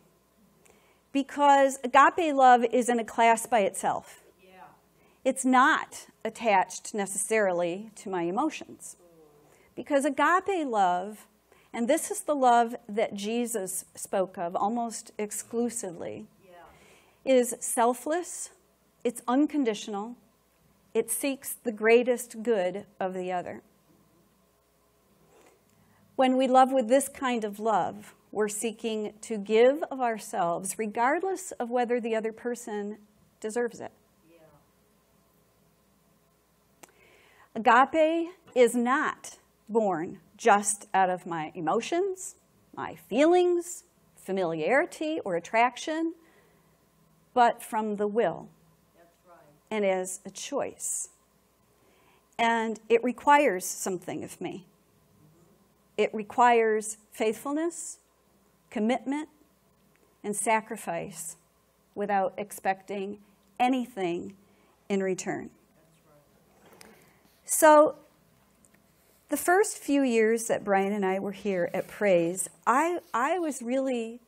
Because 1.11 1.79
agape 1.83 2.35
love 2.35 2.63
is 2.71 2.89
in 2.89 2.99
a 2.99 3.03
class 3.03 3.47
by 3.47 3.61
itself. 3.61 4.21
Yeah. 4.43 4.61
It's 5.25 5.43
not 5.43 6.07
attached 6.23 6.93
necessarily 6.93 7.89
to 7.95 8.09
my 8.09 8.23
emotions. 8.23 8.97
Because 9.75 10.05
agape 10.05 10.67
love, 10.67 11.25
and 11.73 11.87
this 11.87 12.09
is 12.09 12.21
the 12.21 12.35
love 12.35 12.75
that 12.87 13.13
Jesus 13.13 13.85
spoke 13.95 14.37
of 14.37 14.55
almost 14.55 15.11
exclusively, 15.17 16.25
yeah. 16.43 17.31
is 17.31 17.55
selfless, 17.59 18.49
it's 19.03 19.21
unconditional, 19.27 20.15
it 20.93 21.11
seeks 21.11 21.53
the 21.53 21.71
greatest 21.71 22.41
good 22.41 22.85
of 22.99 23.13
the 23.13 23.31
other. 23.31 23.61
When 26.15 26.37
we 26.37 26.47
love 26.47 26.71
with 26.71 26.89
this 26.89 27.07
kind 27.07 27.43
of 27.43 27.59
love, 27.59 28.15
we're 28.31 28.49
seeking 28.49 29.13
to 29.21 29.37
give 29.37 29.83
of 29.83 30.01
ourselves, 30.01 30.77
regardless 30.77 31.51
of 31.53 31.69
whether 31.69 32.01
the 32.01 32.15
other 32.15 32.33
person 32.33 32.97
deserves 33.39 33.79
it. 33.79 33.91
Yeah. 34.31 34.37
Agape 37.55 38.31
is 38.55 38.75
not 38.75 39.37
born 39.69 40.19
just 40.39 40.87
out 40.93 41.09
of 41.09 41.27
my 41.27 41.51
emotions, 41.53 42.35
my 42.75 42.95
feelings, 42.95 43.83
familiarity, 44.15 45.19
or 45.25 45.35
attraction, 45.35 46.13
but 47.33 47.61
from 47.61 47.97
the 47.97 48.07
will. 48.07 48.47
Right. 49.27 49.35
And 49.69 49.85
as 49.85 50.21
a 50.25 50.29
choice. 50.29 51.09
And 52.39 52.79
it 52.87 53.03
requires 53.03 53.65
something 53.65 54.23
of 54.23 54.39
me. 54.39 54.65
Mm-hmm. 54.65 56.03
It 56.03 56.15
requires 56.15 56.97
faithfulness, 57.11 57.99
commitment, 58.69 59.27
and 60.23 60.33
sacrifice 60.33 61.35
without 61.95 62.33
expecting 62.37 63.19
anything 63.59 64.35
in 64.87 65.03
return. 65.03 65.49
So, 67.43 67.95
the 69.29 69.37
first 69.37 69.77
few 69.77 70.01
years 70.01 70.47
that 70.47 70.63
Brian 70.63 70.91
and 70.91 71.05
I 71.05 71.19
were 71.19 71.31
here 71.31 71.69
at 71.73 71.87
Praise, 71.87 72.49
I, 72.65 72.99
I 73.13 73.37
was 73.37 73.61
really, 73.61 74.19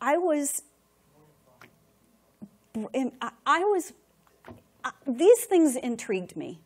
I 0.00 0.18
was, 0.18 0.62
I 2.74 3.58
was, 3.60 3.94
these 5.06 5.44
things 5.44 5.76
intrigued 5.76 6.36
me, 6.36 6.60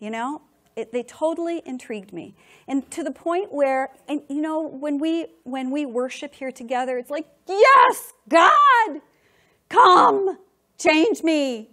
you 0.00 0.10
know? 0.10 0.42
It, 0.74 0.92
they 0.92 1.02
totally 1.02 1.60
intrigued 1.66 2.12
me. 2.12 2.36
And 2.68 2.88
to 2.92 3.02
the 3.02 3.10
point 3.10 3.52
where, 3.52 3.90
and 4.06 4.22
you 4.28 4.40
know, 4.40 4.62
when 4.62 4.98
we, 4.98 5.26
when 5.42 5.72
we 5.72 5.86
worship 5.86 6.34
here 6.34 6.52
together, 6.52 6.98
it's 6.98 7.10
like, 7.10 7.26
yes, 7.48 8.12
God, 8.28 9.00
come, 9.68 10.38
change 10.78 11.24
me. 11.24 11.70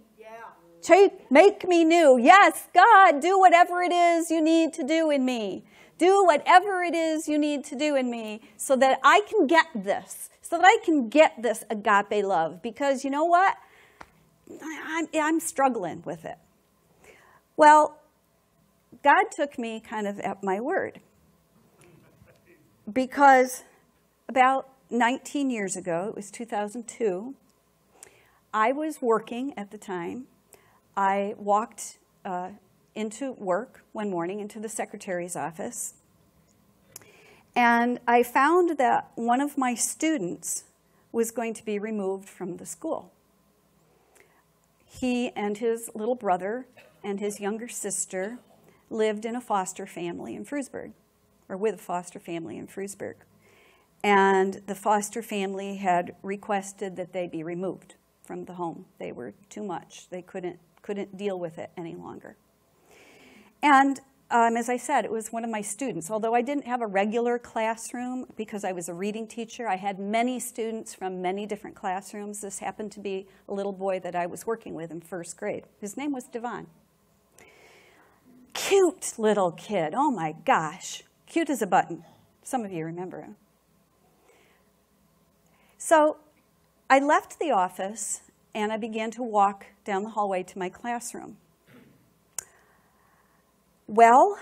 Yeah. 0.88 1.08
make 1.30 1.66
me 1.66 1.84
new. 1.84 2.18
Yes, 2.18 2.68
God, 2.74 3.20
do 3.20 3.38
whatever 3.38 3.82
it 3.82 3.92
is 3.92 4.30
you 4.30 4.40
need 4.40 4.72
to 4.74 4.84
do 4.84 5.10
in 5.10 5.24
me. 5.24 5.64
Do 5.98 6.24
whatever 6.24 6.82
it 6.82 6.94
is 6.94 7.26
you 7.26 7.38
need 7.38 7.64
to 7.64 7.76
do 7.76 7.96
in 7.96 8.10
me 8.10 8.42
so 8.56 8.76
that 8.76 8.98
I 9.02 9.22
can 9.28 9.46
get 9.46 9.66
this, 9.74 10.28
so 10.42 10.58
that 10.58 10.64
I 10.64 10.78
can 10.84 11.08
get 11.08 11.42
this 11.42 11.64
agape 11.70 12.24
love. 12.24 12.62
Because 12.62 13.04
you 13.04 13.10
know 13.10 13.24
what? 13.24 13.56
I'm, 14.62 15.08
I'm 15.14 15.40
struggling 15.40 16.02
with 16.04 16.24
it. 16.24 16.38
Well, 17.56 17.98
God 19.02 19.24
took 19.34 19.58
me 19.58 19.80
kind 19.80 20.06
of 20.06 20.20
at 20.20 20.42
my 20.42 20.60
word. 20.60 21.00
Because 22.92 23.64
about 24.28 24.68
19 24.90 25.50
years 25.50 25.76
ago, 25.76 26.08
it 26.08 26.14
was 26.14 26.30
2002, 26.30 27.34
I 28.52 28.72
was 28.72 29.02
working 29.02 29.52
at 29.56 29.70
the 29.70 29.78
time. 29.78 30.26
I 30.96 31.34
walked 31.36 31.98
uh, 32.24 32.50
into 32.94 33.32
work 33.32 33.82
one 33.92 34.10
morning, 34.10 34.40
into 34.40 34.58
the 34.58 34.68
secretary's 34.68 35.36
office, 35.36 35.94
and 37.54 38.00
I 38.06 38.22
found 38.22 38.78
that 38.78 39.10
one 39.14 39.40
of 39.40 39.58
my 39.58 39.74
students 39.74 40.64
was 41.12 41.30
going 41.30 41.54
to 41.54 41.64
be 41.64 41.78
removed 41.78 42.28
from 42.28 42.56
the 42.58 42.66
school. 42.66 43.12
He 44.84 45.30
and 45.30 45.58
his 45.58 45.90
little 45.94 46.14
brother 46.14 46.66
and 47.02 47.20
his 47.20 47.40
younger 47.40 47.68
sister 47.68 48.38
lived 48.90 49.24
in 49.24 49.36
a 49.36 49.40
foster 49.40 49.86
family 49.86 50.34
in 50.34 50.44
Frewsburg, 50.44 50.92
or 51.48 51.56
with 51.56 51.74
a 51.74 51.78
foster 51.78 52.18
family 52.18 52.56
in 52.56 52.66
Frewsburg. 52.66 53.16
And 54.02 54.62
the 54.66 54.74
foster 54.74 55.22
family 55.22 55.76
had 55.76 56.14
requested 56.22 56.96
that 56.96 57.12
they 57.12 57.26
be 57.26 57.42
removed 57.42 57.94
from 58.24 58.44
the 58.44 58.54
home. 58.54 58.86
They 58.98 59.12
were 59.12 59.34
too 59.48 59.62
much. 59.62 60.08
They 60.10 60.22
couldn't, 60.22 60.58
couldn't 60.86 61.16
deal 61.16 61.38
with 61.38 61.58
it 61.58 61.70
any 61.76 61.94
longer. 61.94 62.36
And 63.62 64.00
um, 64.30 64.56
as 64.56 64.68
I 64.68 64.76
said, 64.76 65.04
it 65.04 65.10
was 65.10 65.32
one 65.32 65.44
of 65.44 65.50
my 65.50 65.60
students. 65.60 66.10
Although 66.10 66.34
I 66.34 66.42
didn't 66.42 66.66
have 66.66 66.80
a 66.80 66.86
regular 66.86 67.38
classroom 67.38 68.26
because 68.36 68.64
I 68.64 68.72
was 68.72 68.88
a 68.88 68.94
reading 68.94 69.26
teacher, 69.26 69.68
I 69.68 69.76
had 69.76 69.98
many 69.98 70.40
students 70.40 70.94
from 70.94 71.20
many 71.20 71.46
different 71.46 71.76
classrooms. 71.76 72.40
This 72.40 72.58
happened 72.60 72.92
to 72.92 73.00
be 73.00 73.26
a 73.48 73.54
little 73.54 73.72
boy 73.72 74.00
that 74.00 74.14
I 74.14 74.26
was 74.26 74.46
working 74.46 74.74
with 74.74 74.90
in 74.90 75.00
first 75.00 75.36
grade. 75.36 75.64
His 75.80 75.96
name 75.96 76.12
was 76.12 76.24
Devon 76.24 76.66
cute 78.56 79.12
little 79.18 79.52
kid. 79.52 79.94
Oh 79.94 80.10
my 80.10 80.34
gosh. 80.44 81.02
Cute 81.26 81.50
as 81.50 81.62
a 81.62 81.66
button. 81.66 82.04
Some 82.42 82.64
of 82.64 82.72
you 82.72 82.84
remember 82.84 83.20
him. 83.20 83.36
So 85.78 86.16
I 86.88 86.98
left 86.98 87.38
the 87.38 87.50
office 87.50 88.22
and 88.56 88.72
I 88.72 88.78
began 88.78 89.10
to 89.10 89.22
walk 89.22 89.66
down 89.84 90.02
the 90.02 90.08
hallway 90.08 90.42
to 90.42 90.58
my 90.58 90.70
classroom. 90.70 91.36
Well, 93.86 94.38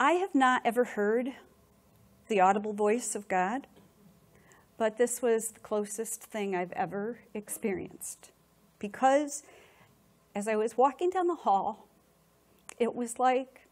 I 0.00 0.12
have 0.12 0.34
not 0.34 0.62
ever 0.64 0.84
heard 0.84 1.34
the 2.28 2.40
audible 2.40 2.72
voice 2.72 3.14
of 3.14 3.28
God, 3.28 3.66
but 4.78 4.96
this 4.96 5.20
was 5.20 5.50
the 5.50 5.60
closest 5.60 6.22
thing 6.22 6.56
I've 6.56 6.72
ever 6.72 7.18
experienced 7.34 8.30
because 8.78 9.42
as 10.34 10.48
I 10.48 10.56
was 10.56 10.78
walking 10.78 11.10
down 11.10 11.26
the 11.26 11.34
hall, 11.34 11.88
it 12.78 12.94
was 12.94 13.18
like 13.18 13.68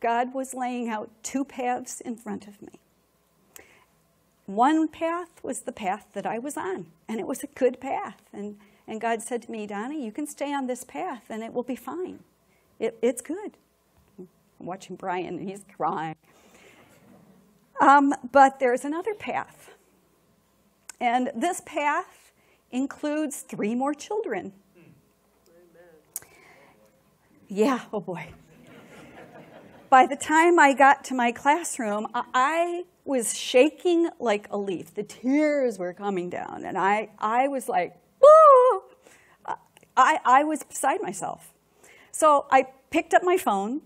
God 0.00 0.34
was 0.34 0.54
laying 0.54 0.88
out 0.88 1.08
two 1.22 1.44
paths 1.44 2.00
in 2.00 2.16
front 2.16 2.48
of 2.48 2.60
me. 2.60 2.80
One 4.46 4.88
path 4.88 5.42
was 5.42 5.60
the 5.60 5.72
path 5.72 6.06
that 6.12 6.26
I 6.26 6.38
was 6.38 6.56
on, 6.56 6.86
and 7.08 7.18
it 7.18 7.26
was 7.26 7.42
a 7.42 7.46
good 7.46 7.80
path. 7.80 8.20
And, 8.32 8.58
and 8.86 9.00
God 9.00 9.22
said 9.22 9.42
to 9.42 9.50
me, 9.50 9.66
Donna, 9.66 9.94
you 9.94 10.12
can 10.12 10.26
stay 10.26 10.52
on 10.52 10.66
this 10.66 10.84
path 10.84 11.24
and 11.30 11.42
it 11.42 11.52
will 11.52 11.62
be 11.62 11.76
fine. 11.76 12.20
It, 12.78 12.98
it's 13.00 13.22
good. 13.22 13.56
I'm 14.18 14.28
watching 14.66 14.96
Brian, 14.96 15.38
and 15.38 15.48
he's 15.48 15.64
crying. 15.76 16.16
Um, 17.80 18.14
but 18.32 18.60
there's 18.60 18.84
another 18.84 19.14
path. 19.14 19.70
And 21.00 21.30
this 21.34 21.60
path 21.64 22.32
includes 22.70 23.40
three 23.40 23.74
more 23.74 23.94
children. 23.94 24.52
Yeah, 27.48 27.82
oh 27.92 28.00
boy. 28.00 28.28
By 29.90 30.06
the 30.06 30.16
time 30.16 30.58
I 30.58 30.72
got 30.72 31.04
to 31.04 31.14
my 31.14 31.30
classroom, 31.30 32.06
I 32.14 32.84
was 33.04 33.38
shaking 33.38 34.08
like 34.18 34.48
a 34.50 34.56
leaf. 34.56 34.94
The 34.94 35.02
tears 35.02 35.78
were 35.78 35.92
coming 35.92 36.30
down, 36.30 36.64
and 36.64 36.78
I, 36.78 37.10
I 37.18 37.48
was 37.48 37.68
like, 37.68 37.96
Woo! 38.20 38.82
I, 39.96 40.18
I 40.24 40.44
was 40.44 40.62
beside 40.62 41.00
myself. 41.02 41.52
So 42.10 42.46
I 42.50 42.66
picked 42.90 43.14
up 43.14 43.22
my 43.22 43.36
phone 43.36 43.82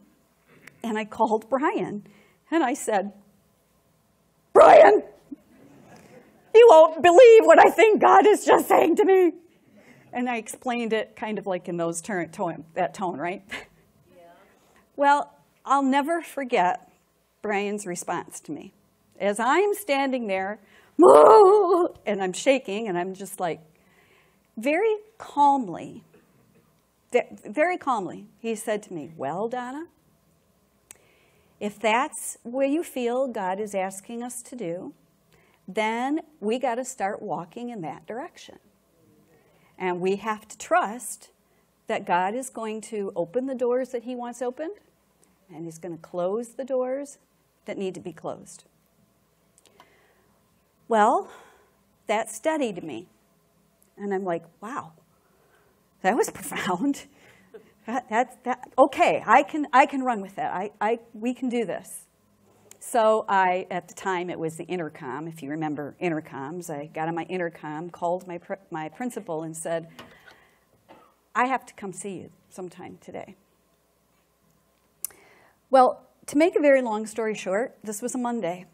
and 0.82 0.98
I 0.98 1.04
called 1.04 1.48
Brian 1.48 2.06
and 2.50 2.64
I 2.64 2.74
said, 2.74 3.12
Brian, 4.52 5.02
you 6.54 6.66
won't 6.70 7.02
believe 7.02 7.44
what 7.44 7.58
I 7.58 7.70
think 7.70 8.00
God 8.00 8.26
is 8.26 8.44
just 8.44 8.68
saying 8.68 8.96
to 8.96 9.04
me. 9.04 9.32
And 10.12 10.28
I 10.28 10.36
explained 10.36 10.92
it 10.92 11.14
kind 11.14 11.38
of 11.38 11.46
like 11.46 11.68
in 11.68 11.76
those 11.76 12.00
turn, 12.00 12.30
tone, 12.30 12.64
that 12.74 12.94
tone, 12.94 13.18
right? 13.18 13.42
Yeah. 14.16 14.24
Well, 14.96 15.32
I'll 15.64 15.82
never 15.82 16.22
forget 16.22 16.90
Brian's 17.42 17.86
response 17.86 18.40
to 18.40 18.52
me. 18.52 18.72
As 19.18 19.40
I'm 19.40 19.74
standing 19.74 20.26
there, 20.26 20.58
and 20.98 22.22
I'm 22.22 22.32
shaking, 22.32 22.88
and 22.88 22.98
I'm 22.98 23.14
just 23.14 23.40
like, 23.40 23.60
very 24.56 24.96
calmly, 25.16 26.04
very 27.46 27.78
calmly, 27.78 28.26
he 28.38 28.54
said 28.54 28.82
to 28.84 28.92
me, 28.92 29.12
Well, 29.16 29.48
Donna, 29.48 29.86
if 31.60 31.78
that's 31.78 32.38
where 32.42 32.66
you 32.66 32.82
feel 32.82 33.26
God 33.26 33.60
is 33.60 33.74
asking 33.74 34.22
us 34.22 34.42
to 34.42 34.56
do, 34.56 34.92
then 35.66 36.20
we 36.40 36.58
got 36.58 36.76
to 36.76 36.84
start 36.84 37.20
walking 37.20 37.68
in 37.68 37.80
that 37.82 38.06
direction. 38.06 38.58
And 39.78 40.00
we 40.00 40.16
have 40.16 40.48
to 40.48 40.58
trust 40.58 41.30
that 41.86 42.04
God 42.04 42.34
is 42.34 42.50
going 42.50 42.80
to 42.82 43.12
open 43.14 43.46
the 43.46 43.54
doors 43.54 43.90
that 43.90 44.04
He 44.04 44.14
wants 44.14 44.42
opened, 44.42 44.74
and 45.52 45.64
He's 45.64 45.78
going 45.78 45.96
to 45.96 46.02
close 46.02 46.50
the 46.50 46.64
doors 46.64 47.18
that 47.64 47.78
need 47.78 47.94
to 47.94 48.00
be 48.00 48.12
closed. 48.12 48.64
Well, 50.88 51.30
that 52.06 52.30
steadied 52.30 52.82
me. 52.82 53.06
And 53.96 54.14
I'm 54.14 54.24
like, 54.24 54.44
wow, 54.60 54.92
that 56.02 56.16
was 56.16 56.30
profound. 56.30 57.04
That, 57.86 58.08
that, 58.10 58.44
that, 58.44 58.72
okay, 58.76 59.22
I 59.26 59.42
can, 59.42 59.66
I 59.72 59.86
can 59.86 60.02
run 60.02 60.20
with 60.20 60.36
that. 60.36 60.52
I, 60.52 60.72
I, 60.80 60.98
we 61.14 61.32
can 61.32 61.48
do 61.48 61.64
this. 61.64 62.04
So 62.80 63.24
I, 63.28 63.66
at 63.70 63.88
the 63.88 63.94
time, 63.94 64.30
it 64.30 64.38
was 64.38 64.56
the 64.56 64.64
intercom. 64.64 65.26
If 65.26 65.42
you 65.42 65.50
remember 65.50 65.96
intercoms, 66.00 66.70
I 66.70 66.86
got 66.86 67.08
on 67.08 67.14
my 67.14 67.24
intercom, 67.24 67.90
called 67.90 68.26
my, 68.26 68.38
pr- 68.38 68.54
my 68.70 68.88
principal, 68.88 69.42
and 69.42 69.56
said, 69.56 69.88
I 71.34 71.46
have 71.46 71.66
to 71.66 71.74
come 71.74 71.92
see 71.92 72.16
you 72.16 72.30
sometime 72.48 72.98
today. 73.00 73.36
Well, 75.70 76.06
to 76.26 76.38
make 76.38 76.56
a 76.56 76.60
very 76.60 76.82
long 76.82 77.06
story 77.06 77.34
short, 77.34 77.76
this 77.82 78.00
was 78.00 78.14
a 78.14 78.18
Monday. 78.18 78.66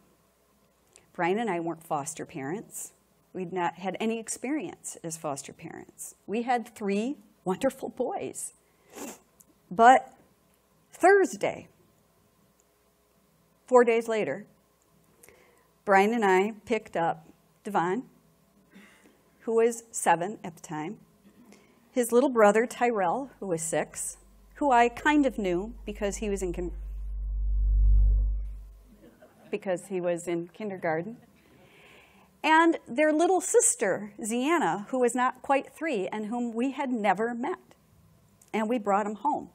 Brian 1.15 1.39
and 1.39 1.49
I 1.49 1.61
weren't 1.61 1.83
foster 1.83 2.27
parents. 2.27 2.93
We'd 3.33 3.53
not 3.53 3.75
had 3.77 3.97
any 4.01 4.19
experience 4.19 4.97
as 5.05 5.17
foster 5.17 5.53
parents. 5.53 6.17
We 6.27 6.43
had 6.43 6.69
three 6.75 7.17
wonderful 7.45 7.91
boys. 7.91 8.53
But 9.71 10.13
Thursday, 10.93 11.69
four 13.67 13.85
days 13.85 14.09
later, 14.09 14.47
Brian 15.85 16.15
and 16.15 16.25
I 16.25 16.55
picked 16.65 16.97
up 16.97 17.29
Devon, 17.63 18.05
who 19.41 19.55
was 19.57 19.85
seven 19.91 20.39
at 20.43 20.57
the 20.57 20.63
time, 20.63 20.99
his 21.93 22.11
little 22.11 22.31
brother 22.31 22.67
Tyrell, 22.67 23.31
who 23.39 23.47
was 23.47 23.63
six, 23.63 24.17
who 24.55 24.73
I 24.73 24.89
kind 24.89 25.27
of 25.27 25.39
knew 25.39 25.75
because 25.85 26.17
he 26.17 26.31
was 26.31 26.43
in 26.43 26.53
because 29.55 29.87
he 29.87 30.01
was 30.01 30.27
in 30.27 30.49
kindergarten, 30.49 31.17
and 32.43 32.77
their 32.89 33.13
little 33.13 33.41
sister 33.41 34.13
Ziana, 34.21 34.89
who 34.89 34.99
was 34.99 35.15
not 35.15 35.43
quite 35.43 35.73
three 35.73 36.09
and 36.09 36.27
whom 36.27 36.53
we 36.53 36.73
had 36.73 36.91
never 36.91 37.35
met, 37.37 37.61
and 38.53 38.69
we 38.69 38.81
brought 38.81 39.07
him 39.07 39.15
home 39.15 39.51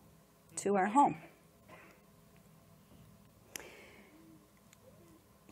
to 0.55 0.77
our 0.77 0.85
home. 0.85 1.17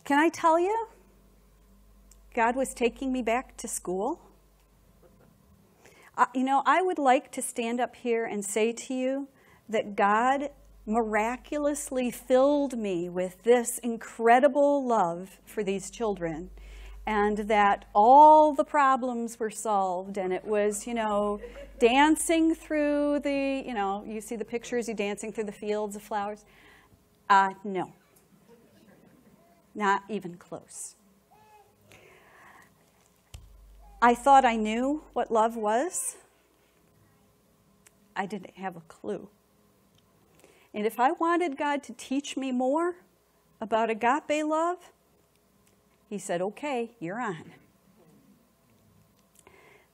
Can 0.05 0.17
I 0.17 0.29
tell 0.29 0.57
you? 0.57 0.87
God 2.33 2.55
was 2.55 2.73
taking 2.73 3.11
me 3.11 3.21
back 3.21 3.57
to 3.57 3.67
school. 3.67 4.21
Uh, 6.17 6.27
you 6.33 6.45
know, 6.45 6.63
I 6.65 6.81
would 6.81 6.99
like 6.99 7.33
to 7.33 7.41
stand 7.41 7.81
up 7.81 7.97
here 7.97 8.23
and 8.23 8.45
say 8.45 8.71
to 8.71 8.93
you 8.93 9.27
that 9.67 9.97
God 9.97 10.51
miraculously 10.87 12.09
filled 12.09 12.77
me 12.77 13.09
with 13.09 13.43
this 13.43 13.77
incredible 13.79 14.85
love 14.85 15.37
for 15.45 15.61
these 15.61 15.91
children 15.91 16.49
and 17.05 17.39
that 17.39 17.83
all 17.93 18.53
the 18.53 18.63
problems 18.63 19.37
were 19.37 19.49
solved 19.49 20.17
and 20.17 20.31
it 20.31 20.45
was 20.45 20.87
you 20.87 20.93
know 20.93 21.41
dancing 21.77 22.55
through 22.55 23.19
the 23.19 23.63
you 23.65 23.73
know 23.73 24.01
you 24.07 24.21
see 24.21 24.37
the 24.37 24.45
pictures 24.45 24.87
you 24.87 24.93
dancing 24.93 25.31
through 25.31 25.43
the 25.43 25.51
fields 25.51 25.95
of 25.97 26.01
flowers. 26.01 26.45
Uh, 27.29 27.49
no. 27.65 27.91
Not 29.75 30.03
even 30.09 30.37
close. 30.37 30.95
I 34.01 34.15
thought 34.15 34.45
i 34.45 34.55
knew 34.55 35.03
what 35.11 35.31
love 35.31 35.57
was. 35.57 36.15
I 38.15 38.25
didn't 38.25 38.55
have 38.55 38.77
a 38.77 38.81
clue 38.87 39.29
and 40.77 40.85
if 40.85 40.97
i 40.97 41.11
wanted 41.11 41.57
god 41.57 41.83
to 41.83 41.91
teach 41.93 42.37
me 42.37 42.53
more 42.53 42.95
about 43.59 43.89
agape 43.89 44.45
love 44.45 44.77
he 46.09 46.17
said, 46.17 46.41
Okay, 46.41 46.91
you're 46.99 47.19
on. 47.19 47.51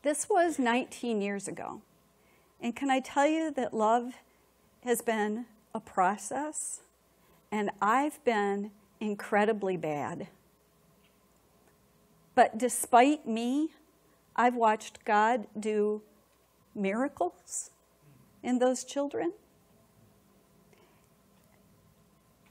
This 0.04 0.30
was 0.30 0.60
19 0.60 1.22
years 1.22 1.48
ago. 1.48 1.82
And 2.62 2.76
can 2.76 2.90
I 2.90 3.00
tell 3.00 3.28
you 3.28 3.52
that 3.52 3.74
love 3.74 4.14
has 4.84 5.02
been 5.02 5.46
a 5.74 5.80
process? 5.80 6.82
And 7.52 7.72
I've 7.82 8.24
been 8.24 8.72
incredibly 9.00 9.78
bad. 9.78 10.28
But 12.36 12.58
despite 12.58 13.28
me, 13.28 13.70
I've 14.36 14.56
watched 14.56 15.06
God 15.06 15.48
do 15.60 16.02
miracles 16.76 17.70
in 18.42 18.60
those 18.60 18.84
children. 18.84 19.34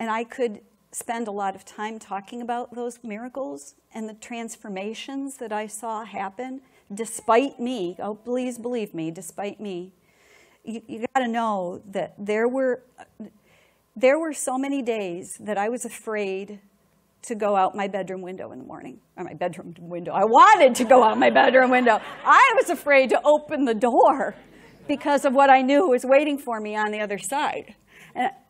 And 0.02 0.10
I 0.10 0.24
could 0.24 0.62
spend 0.90 1.28
a 1.28 1.30
lot 1.30 1.54
of 1.54 1.64
time 1.64 2.00
talking 2.00 2.42
about 2.42 2.74
those 2.74 2.98
miracles 3.04 3.76
and 3.94 4.08
the 4.08 4.14
transformations 4.14 5.36
that 5.36 5.52
I 5.52 5.68
saw 5.68 6.04
happen 6.04 6.60
despite 6.92 7.60
me. 7.60 7.94
Oh, 8.00 8.16
please 8.16 8.58
believe 8.58 8.94
me, 8.94 9.12
despite 9.12 9.60
me. 9.60 9.92
You, 10.64 10.82
you 10.88 11.06
got 11.14 11.20
to 11.20 11.28
know 11.28 11.82
that 11.92 12.14
there 12.18 12.48
were, 12.48 12.82
there 13.94 14.18
were 14.18 14.32
so 14.32 14.58
many 14.58 14.82
days 14.82 15.36
that 15.38 15.56
I 15.56 15.68
was 15.68 15.84
afraid 15.84 16.58
to 17.22 17.36
go 17.36 17.54
out 17.54 17.76
my 17.76 17.86
bedroom 17.86 18.22
window 18.22 18.50
in 18.50 18.58
the 18.58 18.64
morning. 18.64 18.98
Or 19.16 19.22
my 19.22 19.34
bedroom 19.34 19.72
window. 19.78 20.10
I 20.10 20.24
wanted 20.24 20.74
to 20.74 20.84
go 20.84 21.04
out 21.04 21.16
my 21.16 21.30
bedroom 21.30 21.70
window. 21.70 22.00
I 22.24 22.54
was 22.56 22.70
afraid 22.70 23.08
to 23.10 23.20
open 23.24 23.66
the 23.66 23.74
door 23.74 24.34
because 24.88 25.24
of 25.24 25.32
what 25.32 25.48
I 25.48 25.62
knew 25.62 25.86
was 25.86 26.04
waiting 26.04 26.38
for 26.38 26.58
me 26.58 26.74
on 26.74 26.90
the 26.90 26.98
other 26.98 27.20
side. 27.20 27.76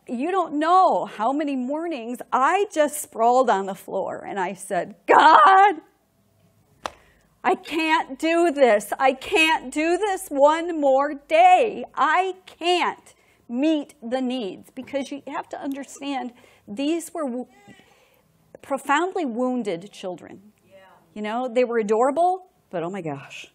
You 0.07 0.31
don't 0.31 0.55
know 0.55 1.05
how 1.05 1.31
many 1.31 1.55
mornings 1.55 2.19
I 2.31 2.65
just 2.73 3.01
sprawled 3.01 3.49
on 3.49 3.65
the 3.65 3.75
floor 3.75 4.25
and 4.27 4.37
I 4.37 4.53
said, 4.53 4.95
God, 5.07 5.75
I 7.43 7.55
can't 7.55 8.19
do 8.19 8.51
this. 8.51 8.91
I 8.99 9.13
can't 9.13 9.73
do 9.73 9.97
this 9.97 10.27
one 10.29 10.79
more 10.79 11.13
day. 11.13 11.85
I 11.95 12.35
can't 12.45 13.13
meet 13.47 13.95
the 14.01 14.21
needs 14.21 14.71
because 14.71 15.11
you 15.11 15.21
have 15.27 15.47
to 15.49 15.59
understand 15.59 16.33
these 16.67 17.13
were 17.13 17.45
profoundly 18.61 19.25
wounded 19.25 19.89
children. 19.91 20.41
Yeah. 20.69 20.79
You 21.13 21.21
know, 21.21 21.49
they 21.53 21.63
were 21.63 21.79
adorable, 21.79 22.47
but 22.69 22.83
oh 22.83 22.89
my 22.89 23.01
gosh. 23.01 23.47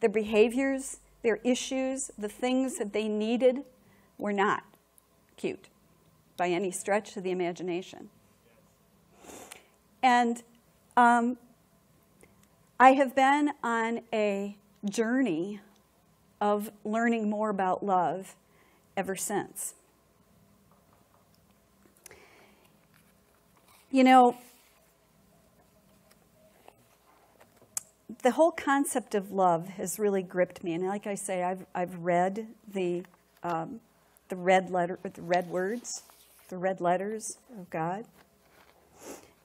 Their 0.00 0.10
behaviors, 0.10 1.00
their 1.22 1.40
issues, 1.44 2.10
the 2.16 2.28
things 2.28 2.78
that 2.78 2.92
they 2.92 3.08
needed 3.08 3.64
were 4.18 4.32
not 4.32 4.64
cute 5.36 5.68
by 6.36 6.48
any 6.48 6.70
stretch 6.70 7.16
of 7.16 7.22
the 7.22 7.30
imagination. 7.30 8.10
And 10.02 10.42
um, 10.96 11.38
I 12.78 12.92
have 12.92 13.14
been 13.14 13.52
on 13.62 14.00
a 14.12 14.56
journey 14.84 15.60
of 16.40 16.70
learning 16.84 17.28
more 17.28 17.50
about 17.50 17.84
love 17.84 18.36
ever 18.96 19.16
since. 19.16 19.74
You 23.90 24.04
know, 24.04 24.36
the 28.22 28.32
whole 28.32 28.50
concept 28.50 29.14
of 29.14 29.32
love 29.32 29.68
has 29.68 29.98
really 29.98 30.22
gripped 30.22 30.62
me, 30.62 30.74
and 30.74 30.86
like 30.86 31.06
I 31.06 31.14
say, 31.14 31.42
I've 31.42 31.64
I've 31.74 31.96
read 31.98 32.48
the 32.72 33.04
um, 33.42 33.80
the 34.28 34.36
red 34.36 34.70
letter, 34.70 34.98
the 35.02 35.22
red 35.22 35.48
words, 35.48 36.02
the 36.48 36.58
red 36.58 36.80
letters 36.80 37.38
of 37.58 37.70
God, 37.70 38.04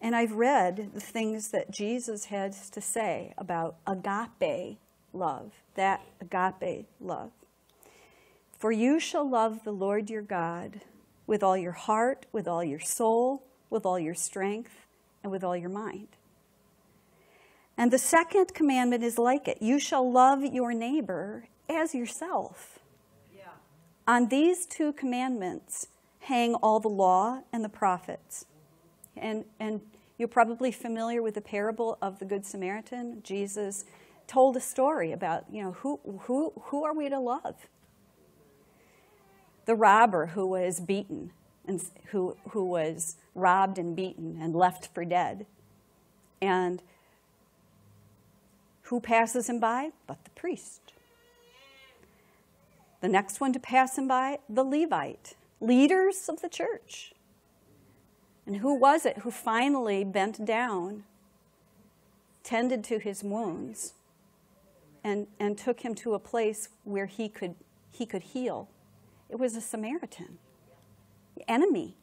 and 0.03 0.15
I've 0.15 0.33
read 0.33 0.91
the 0.93 0.99
things 0.99 1.51
that 1.51 1.71
Jesus 1.71 2.25
has 2.25 2.69
to 2.71 2.81
say 2.81 3.33
about 3.37 3.77
agape 3.87 4.77
love, 5.13 5.53
that 5.75 6.01
agape 6.19 6.87
love. 6.99 7.31
For 8.57 8.73
you 8.73 8.99
shall 8.99 9.27
love 9.27 9.63
the 9.63 9.71
Lord 9.71 10.09
your 10.09 10.21
God 10.21 10.81
with 11.25 11.41
all 11.41 11.55
your 11.55 11.71
heart, 11.71 12.25
with 12.33 12.49
all 12.49 12.63
your 12.63 12.81
soul, 12.81 13.43
with 13.69 13.85
all 13.85 13.97
your 13.97 14.13
strength, 14.13 14.75
and 15.23 15.31
with 15.31 15.43
all 15.43 15.55
your 15.55 15.69
mind. 15.69 16.09
And 17.77 17.89
the 17.89 17.97
second 17.97 18.53
commandment 18.53 19.03
is 19.03 19.17
like 19.17 19.47
it 19.47 19.61
you 19.61 19.79
shall 19.79 20.09
love 20.09 20.43
your 20.43 20.73
neighbor 20.73 21.45
as 21.69 21.95
yourself. 21.95 22.72
On 24.07 24.27
these 24.27 24.65
two 24.65 24.91
commandments 24.93 25.87
hang 26.19 26.55
all 26.55 26.79
the 26.79 26.89
law 26.89 27.41
and 27.51 27.63
the 27.63 27.69
prophets. 27.69 28.45
And, 29.15 29.45
and 29.59 29.81
you're 30.17 30.27
probably 30.27 30.71
familiar 30.71 31.21
with 31.21 31.35
the 31.35 31.41
parable 31.41 31.97
of 32.01 32.19
the 32.19 32.25
Good 32.25 32.45
Samaritan. 32.45 33.21
Jesus 33.23 33.85
told 34.27 34.57
a 34.57 34.61
story 34.61 35.11
about, 35.11 35.45
you 35.51 35.61
know, 35.63 35.71
who, 35.71 35.99
who, 36.21 36.53
who 36.63 36.83
are 36.83 36.93
we 36.93 37.09
to 37.09 37.19
love? 37.19 37.67
The 39.65 39.75
robber 39.75 40.27
who 40.27 40.47
was 40.47 40.81
beaten 40.81 41.31
and 41.65 41.81
who, 42.07 42.35
who 42.49 42.65
was 42.65 43.15
robbed 43.33 43.77
and 43.77 43.95
beaten 43.95 44.37
and 44.41 44.53
left 44.53 44.89
for 44.93 45.05
dead. 45.05 45.45
And 46.41 46.81
who 48.83 48.99
passes 48.99 49.47
him 49.47 49.59
by 49.61 49.91
but 50.07 50.23
the 50.25 50.29
priest? 50.31 50.82
The 53.03 53.09
next 53.09 53.41
one 53.41 53.51
to 53.51 53.59
pass 53.59 53.97
him 53.97 54.07
by, 54.07 54.39
the 54.47 54.63
Levite, 54.63 55.35
leaders 55.59 56.29
of 56.29 56.41
the 56.41 56.47
church. 56.47 57.11
And 58.45 58.55
who 58.57 58.73
was 58.73 59.05
it 59.05 59.17
who 59.17 59.29
finally 59.29 60.05
bent 60.05 60.45
down, 60.45 61.03
tended 62.43 62.81
to 62.85 62.99
his 62.99 63.21
wounds, 63.21 63.95
and, 65.03 65.27
and 65.37 65.57
took 65.57 65.81
him 65.81 65.95
to 65.95 66.13
a 66.13 66.19
place 66.19 66.69
where 66.85 67.07
he 67.07 67.27
could, 67.27 67.55
he 67.91 68.05
could 68.05 68.23
heal? 68.23 68.69
It 69.29 69.37
was 69.37 69.57
a 69.57 69.61
Samaritan, 69.61 70.37
enemy 71.45 71.97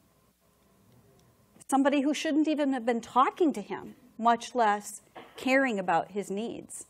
somebody 1.70 2.00
who 2.00 2.12
shouldn't 2.12 2.48
even 2.48 2.72
have 2.72 2.84
been 2.84 3.00
talking 3.00 3.52
to 3.52 3.62
him, 3.62 3.94
much 4.18 4.56
less 4.56 5.02
caring 5.36 5.78
about 5.78 6.10
his 6.10 6.28
needs. 6.28 6.86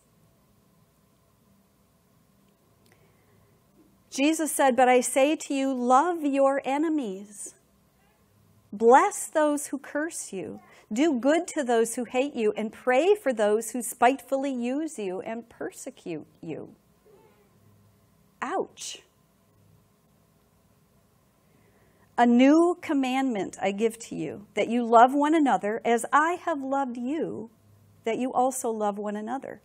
Jesus 4.10 4.50
said, 4.50 4.74
But 4.74 4.88
I 4.88 5.00
say 5.00 5.36
to 5.36 5.54
you, 5.54 5.72
love 5.72 6.24
your 6.24 6.60
enemies. 6.64 7.54
Bless 8.72 9.26
those 9.28 9.68
who 9.68 9.78
curse 9.78 10.32
you. 10.32 10.60
Do 10.92 11.18
good 11.18 11.46
to 11.48 11.62
those 11.62 11.94
who 11.94 12.04
hate 12.04 12.34
you, 12.34 12.52
and 12.56 12.72
pray 12.72 13.14
for 13.14 13.32
those 13.32 13.70
who 13.70 13.82
spitefully 13.82 14.52
use 14.52 14.98
you 14.98 15.20
and 15.20 15.48
persecute 15.48 16.26
you. 16.42 16.74
Ouch. 18.42 19.02
A 22.18 22.26
new 22.26 22.76
commandment 22.82 23.56
I 23.62 23.70
give 23.70 23.98
to 24.00 24.16
you, 24.16 24.46
that 24.54 24.68
you 24.68 24.84
love 24.84 25.14
one 25.14 25.34
another 25.34 25.80
as 25.84 26.04
I 26.12 26.32
have 26.44 26.60
loved 26.60 26.96
you, 26.96 27.50
that 28.04 28.18
you 28.18 28.32
also 28.32 28.70
love 28.70 28.98
one 28.98 29.16
another. 29.16 29.60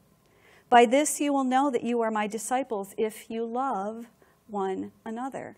By 0.70 0.86
this 0.86 1.20
you 1.20 1.34
will 1.34 1.44
know 1.44 1.72
that 1.72 1.84
you 1.84 2.02
are 2.02 2.12
my 2.12 2.28
disciples 2.28 2.94
if 2.98 3.30
you 3.30 3.46
love 3.46 4.06
one 4.48 4.92
another. 5.04 5.58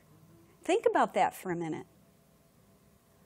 Think 0.64 0.86
about 0.86 1.14
that 1.14 1.36
for 1.36 1.52
a 1.52 1.56
minute. 1.56 1.86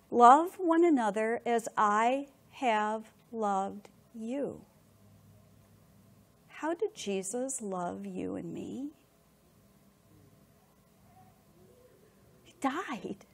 Love 0.09 0.55
one 0.57 0.83
another 0.83 1.41
as 1.45 1.67
I 1.77 2.27
have 2.51 3.05
loved 3.31 3.89
you. 4.13 4.61
How 6.47 6.73
did 6.73 6.93
Jesus 6.93 7.61
love 7.61 8.05
you 8.05 8.35
and 8.35 8.53
me? 8.53 8.89
He 12.43 12.53
died. 12.61 13.25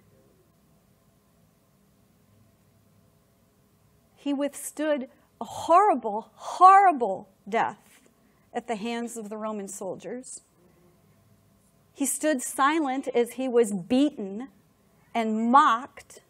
He 4.15 4.33
withstood 4.33 5.09
a 5.41 5.45
horrible, 5.45 6.31
horrible 6.35 7.29
death 7.47 8.09
at 8.53 8.67
the 8.67 8.75
hands 8.75 9.17
of 9.17 9.29
the 9.29 9.37
Roman 9.37 9.67
soldiers. 9.67 10.41
He 11.97 12.05
stood 12.05 12.43
silent 12.43 13.07
as 13.15 13.33
he 13.33 13.47
was 13.47 13.73
beaten 13.73 14.49
and 15.15 15.51
mocked. 15.51 16.21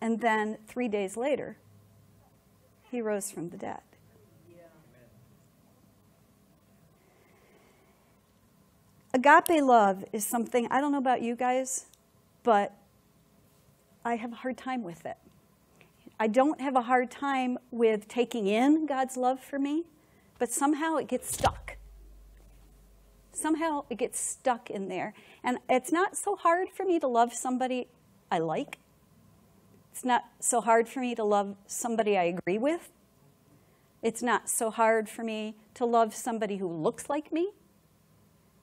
And 0.00 0.20
then, 0.20 0.58
three 0.66 0.88
days 0.88 1.16
later, 1.16 1.58
he 2.90 3.00
rose 3.00 3.30
from 3.30 3.50
the 3.50 3.56
dead. 3.56 3.82
Agape 9.12 9.62
love 9.62 10.04
is 10.12 10.26
something, 10.26 10.66
I 10.72 10.80
don't 10.80 10.90
know 10.90 10.98
about 10.98 11.22
you 11.22 11.36
guys, 11.36 11.86
but 12.42 12.74
I 14.04 14.16
have 14.16 14.32
a 14.32 14.36
hard 14.36 14.58
time 14.58 14.82
with 14.82 15.06
it. 15.06 15.18
I 16.18 16.26
don't 16.26 16.60
have 16.60 16.74
a 16.74 16.82
hard 16.82 17.12
time 17.12 17.58
with 17.70 18.08
taking 18.08 18.48
in 18.48 18.86
God's 18.86 19.16
love 19.16 19.38
for 19.38 19.60
me, 19.60 19.84
but 20.40 20.50
somehow 20.50 20.96
it 20.96 21.06
gets 21.06 21.32
stuck. 21.32 21.76
Somehow 23.34 23.84
it 23.90 23.98
gets 23.98 24.18
stuck 24.18 24.70
in 24.70 24.88
there. 24.88 25.12
And 25.42 25.58
it's 25.68 25.92
not 25.92 26.16
so 26.16 26.36
hard 26.36 26.68
for 26.70 26.84
me 26.84 26.98
to 27.00 27.06
love 27.06 27.34
somebody 27.34 27.88
I 28.30 28.38
like. 28.38 28.78
It's 29.92 30.04
not 30.04 30.24
so 30.40 30.60
hard 30.60 30.88
for 30.88 31.00
me 31.00 31.14
to 31.14 31.24
love 31.24 31.56
somebody 31.66 32.16
I 32.16 32.24
agree 32.24 32.58
with. 32.58 32.90
It's 34.02 34.22
not 34.22 34.48
so 34.48 34.70
hard 34.70 35.08
for 35.08 35.24
me 35.24 35.56
to 35.74 35.84
love 35.84 36.14
somebody 36.14 36.58
who 36.58 36.68
looks 36.68 37.08
like 37.08 37.32
me. 37.32 37.50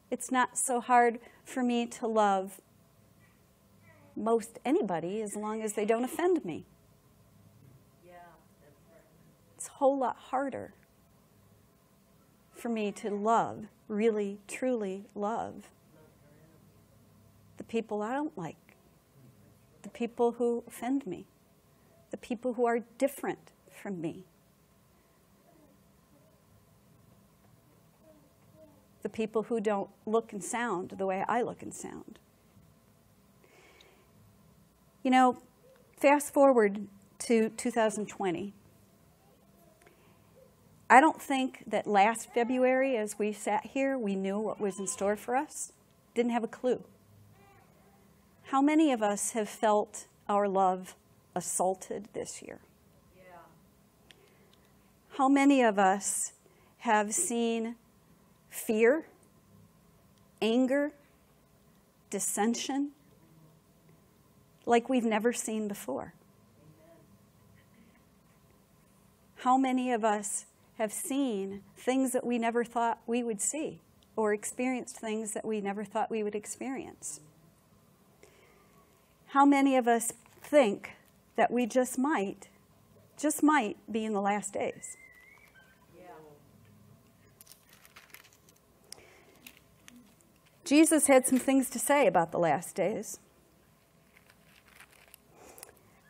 It's 0.09 0.31
not 0.31 0.57
so 0.57 0.81
hard 0.81 1.19
for 1.43 1.63
me 1.63 1.85
to 1.87 2.07
love 2.07 2.61
most 4.15 4.59
anybody 4.65 5.21
as 5.21 5.35
long 5.35 5.61
as 5.61 5.73
they 5.73 5.85
don't 5.85 6.03
offend 6.03 6.43
me. 6.43 6.65
Yeah, 8.05 8.13
right. 8.61 9.01
It's 9.55 9.67
a 9.67 9.71
whole 9.71 9.97
lot 9.97 10.17
harder 10.17 10.73
for 12.61 12.69
me 12.69 12.91
to 12.91 13.09
love, 13.09 13.65
really, 13.87 14.37
truly 14.47 15.05
love 15.15 15.69
the 17.57 17.63
people 17.63 18.03
I 18.03 18.13
don't 18.13 18.37
like, 18.37 18.75
the 19.81 19.89
people 19.89 20.33
who 20.33 20.63
offend 20.67 21.07
me, 21.07 21.25
the 22.11 22.17
people 22.17 22.53
who 22.53 22.65
are 22.65 22.79
different 22.99 23.51
from 23.69 23.99
me. 23.99 24.25
The 29.01 29.09
people 29.09 29.43
who 29.43 29.59
don't 29.59 29.89
look 30.05 30.31
and 30.31 30.43
sound 30.43 30.91
the 30.97 31.07
way 31.07 31.25
I 31.27 31.41
look 31.41 31.63
and 31.63 31.73
sound. 31.73 32.19
You 35.01 35.09
know, 35.09 35.37
fast 35.97 36.31
forward 36.31 36.87
to 37.19 37.49
2020. 37.49 38.53
I 40.91 41.01
don't 41.01 41.19
think 41.19 41.63
that 41.65 41.87
last 41.87 42.31
February, 42.33 42.97
as 42.97 43.17
we 43.17 43.31
sat 43.33 43.65
here, 43.65 43.97
we 43.97 44.15
knew 44.15 44.37
what 44.37 44.59
was 44.59 44.77
in 44.77 44.85
store 44.85 45.15
for 45.15 45.35
us. 45.35 45.71
Didn't 46.13 46.33
have 46.33 46.43
a 46.43 46.47
clue. 46.47 46.83
How 48.43 48.61
many 48.61 48.91
of 48.91 49.01
us 49.01 49.31
have 49.31 49.49
felt 49.49 50.05
our 50.27 50.47
love 50.47 50.95
assaulted 51.33 52.09
this 52.13 52.43
year? 52.43 52.59
Yeah. 53.17 53.37
How 55.17 55.27
many 55.27 55.63
of 55.63 55.79
us 55.79 56.33
have 56.79 57.13
seen 57.13 57.75
fear, 58.49 59.05
anger, 60.41 60.91
dissension, 62.09 62.91
like 64.65 64.89
we've 64.89 65.05
never 65.05 65.33
seen 65.33 65.67
before. 65.67 66.13
How 69.37 69.57
many 69.57 69.91
of 69.91 70.05
us 70.05 70.45
have 70.81 70.91
seen 70.91 71.61
things 71.77 72.11
that 72.11 72.25
we 72.25 72.37
never 72.37 72.63
thought 72.63 72.99
we 73.07 73.23
would 73.23 73.39
see? 73.39 73.81
or 74.15 74.33
experienced 74.33 74.97
things 74.97 75.33
that 75.33 75.45
we 75.45 75.61
never 75.61 75.83
thought 75.83 76.11
we 76.11 76.23
would 76.23 76.35
experience. 76.35 77.21
How 79.27 79.45
many 79.45 79.77
of 79.77 79.87
us 79.87 80.13
think 80.43 80.91
that 81.37 81.51
we 81.51 81.65
just 81.65 81.97
might, 81.97 82.49
just 83.17 83.41
might 83.41 83.77
be 83.91 84.03
in 84.05 84.13
the 84.13 84.21
last 84.21 84.53
days? 84.53 84.97
Jesus 90.63 91.07
had 91.07 91.27
some 91.27 91.39
things 91.39 91.69
to 91.69 91.79
say 91.79 92.07
about 92.07 92.31
the 92.31 92.37
last 92.39 92.75
days. 92.75 93.19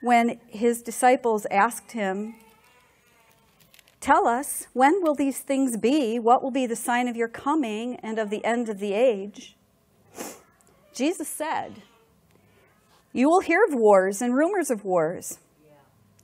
When 0.02 0.40
his 0.48 0.84
disciples 0.84 1.48
asked 1.50 1.94
him, 1.94 2.36
Tell 4.02 4.28
us, 4.28 4.66
when 4.74 5.04
will 5.04 5.14
these 5.14 5.40
things 5.40 5.78
be? 5.78 6.18
What 6.18 6.42
will 6.42 6.50
be 6.50 6.66
the 6.66 6.76
sign 6.76 7.08
of 7.08 7.16
your 7.16 7.28
coming 7.28 7.98
and 7.98 8.18
of 8.18 8.32
the 8.32 8.44
end 8.44 8.68
of 8.68 8.80
the 8.80 8.94
age? 8.94 9.56
Jesus 10.92 11.28
said, 11.28 11.84
You 13.14 13.30
will 13.30 13.42
hear 13.42 13.64
of 13.64 13.76
wars 13.76 14.20
and 14.20 14.36
rumors 14.36 14.72
of 14.72 14.84
wars. 14.84 15.38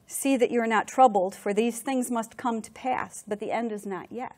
See 0.07 0.37
that 0.37 0.49
you 0.49 0.59
are 0.59 0.67
not 0.67 0.87
troubled, 0.87 1.35
for 1.35 1.53
these 1.53 1.81
things 1.81 2.09
must 2.09 2.35
come 2.35 2.63
to 2.63 2.71
pass, 2.71 3.23
but 3.27 3.39
the 3.39 3.51
end 3.51 3.71
is 3.71 3.85
not 3.85 4.11
yet. 4.11 4.35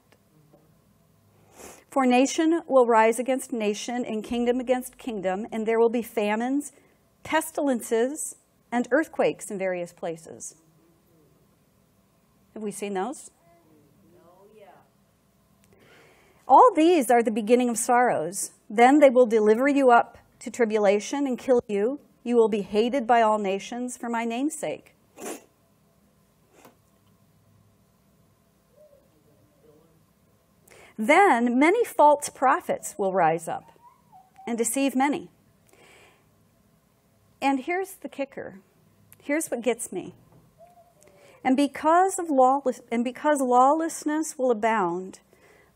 For 1.90 2.06
nation 2.06 2.62
will 2.68 2.86
rise 2.86 3.20
against 3.20 3.54
nation, 3.54 4.04
and 4.04 4.22
kingdom 4.22 4.60
against 4.60 4.98
kingdom, 4.98 5.48
and 5.52 5.66
there 5.66 5.80
will 5.80 5.90
be 5.90 6.02
famines, 6.02 6.74
pestilences, 7.24 8.36
and 8.72 8.88
earthquakes 8.92 9.50
in 9.50 9.58
various 9.58 9.94
places. 9.94 10.56
Have 12.54 12.64
we 12.64 12.72
seen 12.72 12.94
those? 12.94 13.32
All 16.48 16.72
these 16.76 17.12
are 17.12 17.22
the 17.22 17.30
beginning 17.30 17.70
of 17.70 17.78
sorrows. 17.78 18.52
Then 18.70 19.00
they 19.00 19.12
will 19.12 19.28
deliver 19.28 19.68
you 19.68 19.92
up 19.92 20.18
to 20.40 20.50
tribulation 20.50 21.28
and 21.28 21.38
kill 21.38 21.62
you. 21.68 22.00
You 22.24 22.36
will 22.36 22.50
be 22.50 22.62
hated 22.62 23.06
by 23.06 23.22
all 23.22 23.38
nations 23.38 23.98
for 23.98 24.10
my 24.10 24.26
name's 24.26 24.56
sake. 24.56 24.96
Then 30.98 31.58
many 31.58 31.86
false 31.86 32.30
prophets 32.30 32.96
will 32.98 33.14
rise 33.14 33.48
up 33.48 33.72
and 34.46 34.58
deceive 34.58 34.96
many. 34.96 35.30
And 37.42 37.62
here's 37.62 37.94
the 37.94 38.10
kicker. 38.10 38.60
Here's 39.22 39.50
what 39.50 39.62
gets 39.62 39.92
me. 39.92 40.14
And 41.44 41.56
because 41.56 42.20
of 42.20 42.30
lawless, 42.30 42.82
and 42.92 43.04
because 43.04 43.42
lawlessness 43.42 44.38
will 44.38 44.52
abound, 44.52 45.20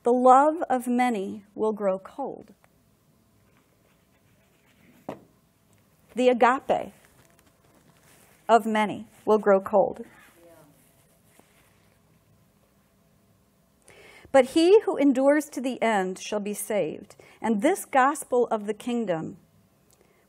the 0.04 0.14
love 0.14 0.62
of 0.70 0.88
many 0.88 1.44
will 1.56 1.72
grow 1.72 2.00
cold. 2.00 2.52
The 6.16 6.30
agape 6.30 6.94
of 8.48 8.66
many 8.66 9.06
will 9.26 9.40
grow 9.40 9.62
cold. 9.62 10.06
But 14.32 14.46
he 14.48 14.82
who 14.82 14.98
endures 14.98 15.46
to 15.50 15.62
the 15.62 15.82
end 15.82 16.20
shall 16.20 16.40
be 16.40 16.56
saved. 16.56 17.16
And 17.42 17.62
this 17.62 17.86
gospel 17.86 18.48
of 18.48 18.66
the 18.66 18.74
kingdom 18.74 19.38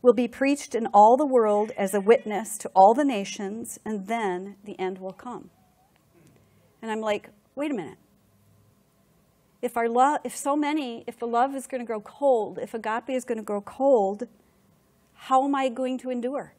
will 0.05 0.13
be 0.13 0.29
preached 0.29 0.75
in 0.75 0.87
all 0.93 1.17
the 1.17 1.27
world 1.27 1.73
as 1.79 1.95
a 1.95 2.01
witness 2.01 2.59
to 2.59 2.71
all 2.77 2.93
the 2.93 3.07
nations, 3.07 3.79
and 3.87 4.07
then 4.07 4.55
the 4.63 4.79
end 4.79 4.99
will 4.99 5.15
come. 5.15 5.49
And 6.83 6.93
I'm 6.93 7.01
like, 7.01 7.31
wait 7.55 7.71
a 7.71 7.75
minute. 7.75 7.97
If 9.63 9.79
our 9.79 9.89
love, 9.89 10.19
if 10.23 10.37
so 10.37 10.57
many, 10.57 11.05
if 11.07 11.19
the 11.19 11.27
love 11.27 11.55
is 11.55 11.67
going 11.67 11.81
to 11.81 11.87
grow 11.87 12.03
cold, 12.03 12.59
if 12.59 12.75
agape 12.75 13.09
is 13.09 13.25
going 13.25 13.39
to 13.39 13.43
grow 13.43 13.63
cold, 13.63 14.25
how 15.15 15.43
am 15.43 15.55
I 15.55 15.71
going 15.71 15.97
to 16.01 16.11
endure? 16.11 16.53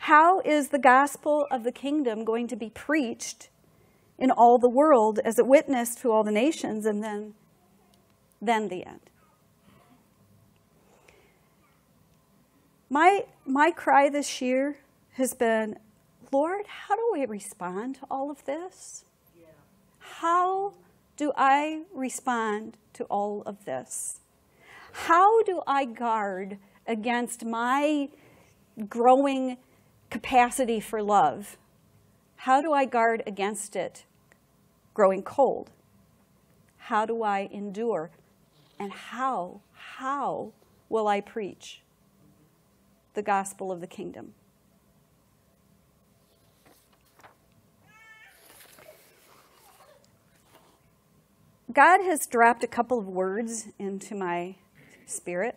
How 0.00 0.40
is 0.40 0.68
the 0.68 0.78
gospel 0.78 1.46
of 1.50 1.64
the 1.64 1.72
kingdom 1.72 2.26
going 2.26 2.48
to 2.48 2.56
be 2.56 2.68
preached 2.68 3.48
in 4.18 4.30
all 4.30 4.58
the 4.58 4.68
world 4.68 5.20
as 5.24 5.38
a 5.38 5.44
witness 5.44 5.94
to 6.02 6.10
all 6.12 6.22
the 6.22 6.30
nations 6.30 6.84
and 6.84 7.02
then 7.02 7.32
then 8.42 8.68
the 8.68 8.84
end? 8.84 9.11
My, 12.92 13.24
my 13.46 13.70
cry 13.70 14.10
this 14.10 14.42
year 14.42 14.76
has 15.12 15.32
been, 15.32 15.78
Lord, 16.30 16.66
how 16.66 16.94
do 16.94 17.08
we 17.10 17.24
respond 17.24 17.94
to 17.94 18.00
all 18.10 18.30
of 18.30 18.44
this? 18.44 19.06
Yeah. 19.34 19.46
How 19.98 20.74
do 21.16 21.32
I 21.34 21.84
respond 21.94 22.76
to 22.92 23.04
all 23.04 23.44
of 23.46 23.64
this? 23.64 24.20
How 24.92 25.42
do 25.42 25.62
I 25.66 25.86
guard 25.86 26.58
against 26.86 27.46
my 27.46 28.10
growing 28.90 29.56
capacity 30.10 30.78
for 30.78 31.02
love? 31.02 31.56
How 32.36 32.60
do 32.60 32.74
I 32.74 32.84
guard 32.84 33.22
against 33.26 33.74
it 33.74 34.04
growing 34.92 35.22
cold? 35.22 35.70
How 36.76 37.06
do 37.06 37.22
I 37.22 37.48
endure? 37.50 38.10
And 38.78 38.92
how, 38.92 39.62
how 39.72 40.52
will 40.90 41.08
I 41.08 41.22
preach? 41.22 41.80
The 43.14 43.22
gospel 43.22 43.70
of 43.70 43.80
the 43.80 43.86
kingdom. 43.86 44.34
God 51.72 52.02
has 52.02 52.26
dropped 52.26 52.62
a 52.62 52.66
couple 52.66 52.98
of 52.98 53.08
words 53.08 53.68
into 53.78 54.14
my 54.14 54.56
spirit. 55.06 55.56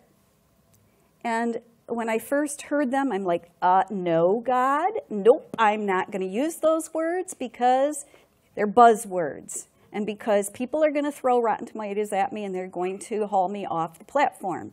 And 1.22 1.60
when 1.86 2.08
I 2.08 2.18
first 2.18 2.62
heard 2.62 2.90
them, 2.90 3.12
I'm 3.12 3.24
like, 3.24 3.50
uh, 3.60 3.84
no, 3.90 4.40
God, 4.40 4.92
nope, 5.10 5.54
I'm 5.58 5.84
not 5.84 6.10
going 6.10 6.22
to 6.22 6.26
use 6.26 6.56
those 6.56 6.92
words 6.94 7.34
because 7.34 8.06
they're 8.54 8.66
buzzwords 8.66 9.66
and 9.92 10.06
because 10.06 10.50
people 10.50 10.82
are 10.82 10.90
going 10.90 11.04
to 11.04 11.12
throw 11.12 11.40
rotten 11.40 11.66
tomatoes 11.66 12.12
at 12.12 12.32
me 12.32 12.44
and 12.44 12.54
they're 12.54 12.66
going 12.66 12.98
to 13.00 13.26
haul 13.26 13.48
me 13.48 13.66
off 13.66 13.98
the 13.98 14.04
platform 14.04 14.72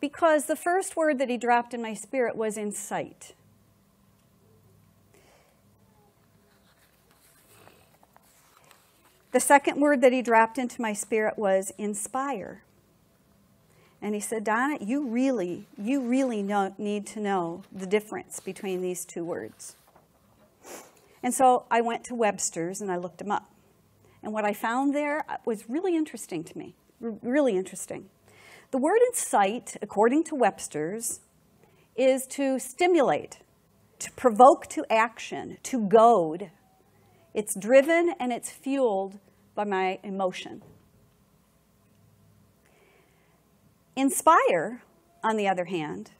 because 0.00 0.46
the 0.46 0.56
first 0.56 0.96
word 0.96 1.18
that 1.18 1.28
he 1.28 1.36
dropped 1.36 1.74
in 1.74 1.82
my 1.82 1.94
spirit 1.94 2.36
was 2.36 2.56
incite. 2.56 3.34
The 9.32 9.40
second 9.40 9.80
word 9.80 10.00
that 10.00 10.12
he 10.12 10.22
dropped 10.22 10.56
into 10.56 10.80
my 10.80 10.92
spirit 10.94 11.36
was 11.38 11.70
inspire. 11.76 12.62
And 14.00 14.14
he 14.14 14.20
said, 14.20 14.44
Donna, 14.44 14.78
you 14.80 15.06
really, 15.06 15.66
you 15.76 16.00
really 16.00 16.42
know, 16.42 16.74
need 16.78 17.06
to 17.08 17.20
know 17.20 17.62
the 17.72 17.86
difference 17.86 18.40
between 18.40 18.80
these 18.80 19.04
two 19.04 19.24
words. 19.24 19.76
And 21.22 21.34
so 21.34 21.64
I 21.70 21.80
went 21.80 22.04
to 22.04 22.14
Webster's 22.14 22.80
and 22.80 22.90
I 22.90 22.96
looked 22.96 23.18
them 23.18 23.30
up. 23.30 23.50
And 24.22 24.32
what 24.32 24.44
I 24.44 24.52
found 24.52 24.94
there 24.94 25.24
was 25.44 25.68
really 25.68 25.96
interesting 25.96 26.44
to 26.44 26.56
me, 26.56 26.74
really 27.00 27.56
interesting. 27.56 28.08
The 28.72 28.78
word 28.78 28.98
incite, 29.08 29.76
according 29.80 30.24
to 30.24 30.34
Webster's, 30.34 31.20
is 31.96 32.26
to 32.30 32.58
stimulate, 32.58 33.38
to 34.00 34.10
provoke 34.12 34.66
to 34.70 34.84
action, 34.90 35.58
to 35.62 35.86
goad. 35.88 36.50
It's 37.32 37.54
driven 37.58 38.12
and 38.18 38.32
it's 38.32 38.50
fueled 38.50 39.18
by 39.54 39.64
my 39.64 40.00
emotion. 40.02 40.62
Inspire, 43.94 44.82
on 45.22 45.36
the 45.36 45.48
other 45.48 45.66
hand, 45.66 46.10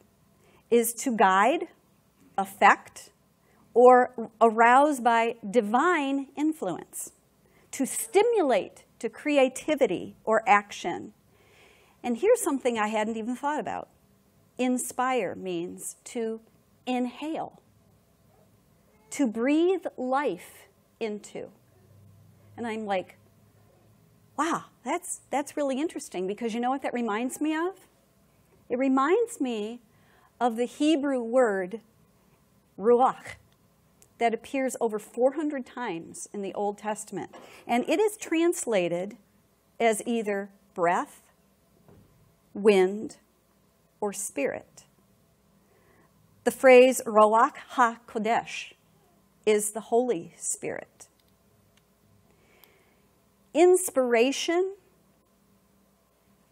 is 0.71 0.93
to 0.93 1.15
guide, 1.15 1.67
affect, 2.37 3.11
or 3.73 4.31
arouse 4.41 4.99
by 5.01 5.35
divine 5.51 6.27
influence, 6.35 7.11
to 7.71 7.85
stimulate 7.85 8.85
to 8.99 9.09
creativity 9.09 10.15
or 10.23 10.41
action, 10.47 11.13
and 12.03 12.17
here's 12.17 12.41
something 12.41 12.77
I 12.77 12.87
hadn't 12.87 13.17
even 13.17 13.35
thought 13.35 13.59
about 13.59 13.89
inspire 14.57 15.35
means 15.35 15.97
to 16.03 16.41
inhale, 16.85 17.61
to 19.11 19.27
breathe 19.27 19.85
life 19.97 20.67
into. 20.99 21.49
And 22.55 22.65
I'm 22.65 22.85
like, 22.85 23.17
wow, 24.35 24.65
that's, 24.83 25.21
that's 25.29 25.55
really 25.55 25.79
interesting 25.79 26.25
because 26.27 26.53
you 26.53 26.59
know 26.59 26.69
what 26.69 26.81
that 26.81 26.93
reminds 26.93 27.39
me 27.39 27.55
of? 27.55 27.75
It 28.69 28.79
reminds 28.79 29.39
me 29.39 29.81
of 30.39 30.55
the 30.55 30.65
Hebrew 30.65 31.21
word 31.21 31.81
ruach 32.79 33.35
that 34.17 34.33
appears 34.33 34.75
over 34.81 34.97
400 34.97 35.65
times 35.65 36.27
in 36.33 36.41
the 36.41 36.53
Old 36.53 36.77
Testament. 36.77 37.35
And 37.67 37.87
it 37.87 37.99
is 37.99 38.17
translated 38.17 39.17
as 39.79 40.01
either 40.05 40.49
breath 40.73 41.21
wind, 42.57 43.17
or 44.01 44.11
spirit. 44.11 44.83
The 46.43 46.51
phrase 46.51 47.01
Ruach 47.05 47.55
HaKodesh 47.75 48.73
is 49.45 49.71
the 49.71 49.81
Holy 49.81 50.33
Spirit. 50.37 51.07
inspiration 53.53 54.75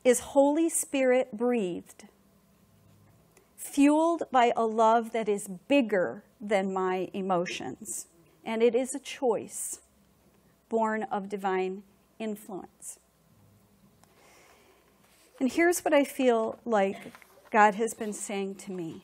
is 0.04 0.20
Holy 0.20 0.70
Spirit 0.70 1.38
breathed, 1.38 2.06
fueled 3.58 4.24
by 4.32 4.52
a 4.56 4.66
love 4.66 5.12
that 5.12 5.30
is 5.30 5.48
bigger 5.68 6.24
than 6.42 6.74
my 6.74 7.10
emotions. 7.14 8.08
And 8.44 8.62
it 8.62 8.76
is 8.76 8.94
a 8.96 9.00
choice 9.00 9.80
born 10.70 11.04
of 11.04 11.30
divine 11.30 11.84
influence. 12.20 13.00
And 15.40 15.52
here's 15.52 15.80
what 15.82 15.94
I 15.94 16.04
feel 16.04 16.60
like 16.66 16.98
God 17.52 17.76
has 17.76 17.94
been 17.94 18.14
saying 18.14 18.56
to 18.56 18.72
me 18.72 19.04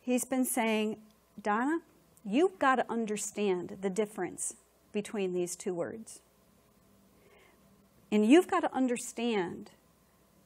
He's 0.00 0.24
been 0.24 0.44
saying, 0.44 0.96
Donna, 1.40 1.80
you've 2.24 2.58
got 2.58 2.76
to 2.76 2.90
understand 2.90 3.76
the 3.80 3.90
difference 3.90 4.54
between 4.92 5.34
these 5.34 5.56
two 5.56 5.74
words. 5.74 6.20
And 8.10 8.26
you've 8.26 8.48
got 8.48 8.60
to 8.60 8.74
understand 8.74 9.70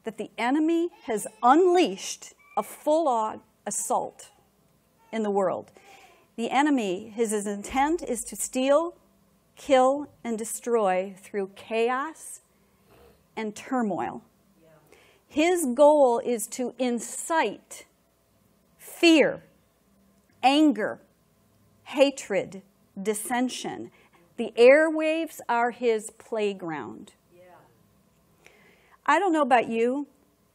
that 0.03 0.19
the 0.19 0.31
enemy 0.37 0.91
has 1.05 1.27
unleashed 1.43 2.35
a 2.57 2.63
full 2.63 3.09
on 3.09 3.41
assault 3.67 4.31
in 5.13 5.23
the 5.23 5.31
world. 5.31 5.71
The 6.37 6.51
enemy, 6.51 7.11
his, 7.15 7.31
his 7.31 7.47
intent 7.47 8.03
is 8.03 8.23
to 8.25 8.37
steal, 8.37 8.97
kill, 9.57 10.09
and 10.23 10.37
destroy 10.37 11.15
through 11.17 11.53
chaos 11.57 12.41
and 13.37 13.55
turmoil. 13.55 14.23
His 15.35 15.67
goal 15.75 16.21
is 16.21 16.47
to 16.47 16.77
incite 16.79 17.87
fear, 18.79 19.43
anger, 20.45 21.01
hatred, 21.83 22.63
dissension. 23.03 23.91
The 24.37 24.53
airwaves 24.57 25.41
are 25.49 25.73
his 25.73 26.11
playground. 26.11 27.15
I 29.07 29.19
don't 29.19 29.33
know 29.33 29.43
about 29.43 29.69
you, 29.69 30.07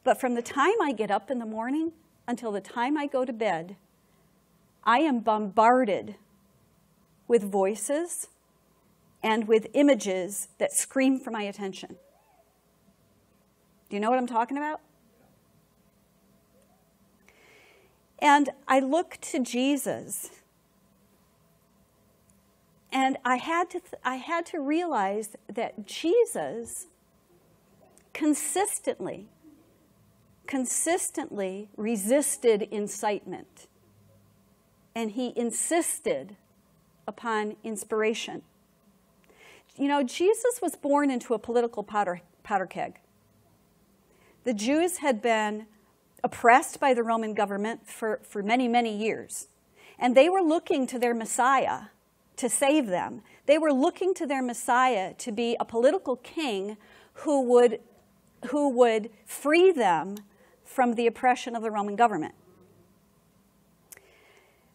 but 0.06 0.18
from 0.18 0.36
the 0.36 0.42
time 0.42 0.82
I 0.82 0.94
get 0.94 1.12
up 1.12 1.30
in 1.30 1.39
the 1.39 1.46
morning 1.46 1.92
until 2.26 2.54
the 2.54 2.62
time 2.62 2.98
I 2.98 3.06
go 3.06 3.26
to 3.26 3.34
bed, 3.34 3.76
I 4.86 5.00
am 5.00 5.20
bombarded 5.20 6.15
with 7.28 7.44
voices 7.44 8.30
and 9.22 9.46
with 9.46 9.68
images 9.74 10.48
that 10.58 10.72
scream 10.72 11.20
for 11.20 11.32
my 11.32 11.42
attention. 11.42 11.98
Do 13.89 13.95
you 13.95 13.99
know 13.99 14.10
what 14.10 14.19
I'm 14.19 14.28
talking 14.28 14.58
about? 14.58 14.82
And 18.19 18.49
I 18.67 18.80
look 18.80 19.17
to 19.21 19.39
Jesus. 19.39 20.30
And 22.91 23.17
I 23.23 23.38
had 23.38 23.69
to, 23.71 23.82
I 24.04 24.15
had 24.15 24.45
to 24.47 24.60
realize 24.60 25.36
that 25.52 25.86
Jesus 25.86 26.88
consistently, 28.13 29.28
consistently 30.47 31.69
resisted 31.78 32.63
incitement. 32.71 33.67
And 34.95 35.12
he 35.12 35.34
insisted 35.36 36.36
upon 37.08 37.56
inspiration. 37.63 38.41
You 39.78 39.88
know, 39.88 40.04
Jesus 40.04 40.60
was 40.62 40.75
born 40.75 41.10
into 41.10 41.34
a 41.34 41.39
political 41.39 41.84
powder, 41.84 42.21
powder 42.43 42.65
keg. 42.65 42.99
The 44.50 44.56
Jews 44.56 44.98
had 44.98 45.22
been 45.22 45.68
oppressed 46.24 46.80
by 46.80 46.96
the 46.96 47.04
Roman 47.04 47.36
government 47.36 47.86
for, 47.86 48.20
for 48.24 48.42
many, 48.42 48.68
many 48.68 48.98
years. 48.98 49.48
And 50.00 50.18
they 50.18 50.28
were 50.28 50.42
looking 50.42 50.88
to 50.88 50.98
their 50.98 51.14
Messiah 51.14 51.82
to 52.38 52.50
save 52.50 52.88
them. 52.88 53.22
They 53.46 53.60
were 53.60 53.72
looking 53.72 54.16
to 54.16 54.26
their 54.26 54.42
Messiah 54.42 55.14
to 55.20 55.32
be 55.32 55.56
a 55.60 55.66
political 55.66 56.16
king 56.16 56.78
who 57.14 57.44
would, 57.44 57.80
who 58.48 58.70
would 58.70 59.12
free 59.24 59.72
them 59.72 60.16
from 60.66 60.96
the 60.96 61.06
oppression 61.06 61.56
of 61.56 61.62
the 61.62 61.70
Roman 61.70 61.96
government. 61.96 62.34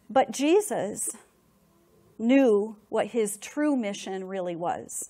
But 0.09 0.31
Jesus 0.31 1.09
knew 2.17 2.77
what 2.87 3.07
his 3.07 3.35
true 3.35 3.75
mission 3.75 4.25
really 4.25 4.55
was 4.55 5.09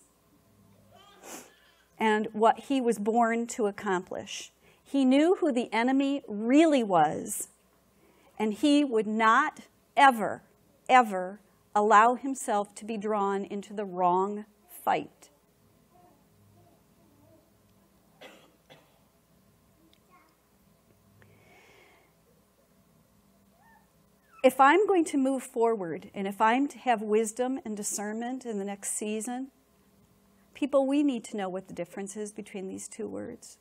and 2.00 2.30
what 2.34 2.62
he 2.62 2.82
was 2.82 2.98
born 2.98 3.46
to 3.46 3.68
accomplish. 3.68 4.52
He 4.96 5.04
knew 5.04 5.36
who 5.42 5.52
the 5.52 5.68
enemy 5.74 6.22
really 6.26 6.82
was, 6.82 7.50
and 8.40 8.54
he 8.54 8.86
would 8.86 9.06
not 9.06 9.60
ever, 9.98 10.42
ever 10.88 11.42
allow 11.76 12.16
himself 12.16 12.74
to 12.76 12.86
be 12.86 12.96
drawn 12.96 13.44
into 13.44 13.74
the 13.74 13.84
wrong 13.84 14.46
fight. 14.70 15.32
If 24.46 24.62
I'm 24.62 24.88
going 24.88 25.04
to 25.04 25.18
move 25.18 25.44
forward 25.44 26.10
and 26.14 26.26
if 26.26 26.40
I'm 26.40 26.70
to 26.70 26.78
have 26.78 27.02
wisdom 27.02 27.60
and 27.66 27.76
discernment 27.76 28.46
in 28.46 28.60
the 28.60 28.66
next 28.66 28.92
season, 28.92 29.52
people, 30.54 30.88
we 30.88 31.04
need 31.04 31.26
to 31.26 31.36
know 31.36 31.50
what 31.50 31.68
the 31.68 31.74
difference 31.74 32.16
is 32.16 32.32
between 32.32 32.70
these 32.70 32.88
two 32.88 33.10
words. 33.10 33.58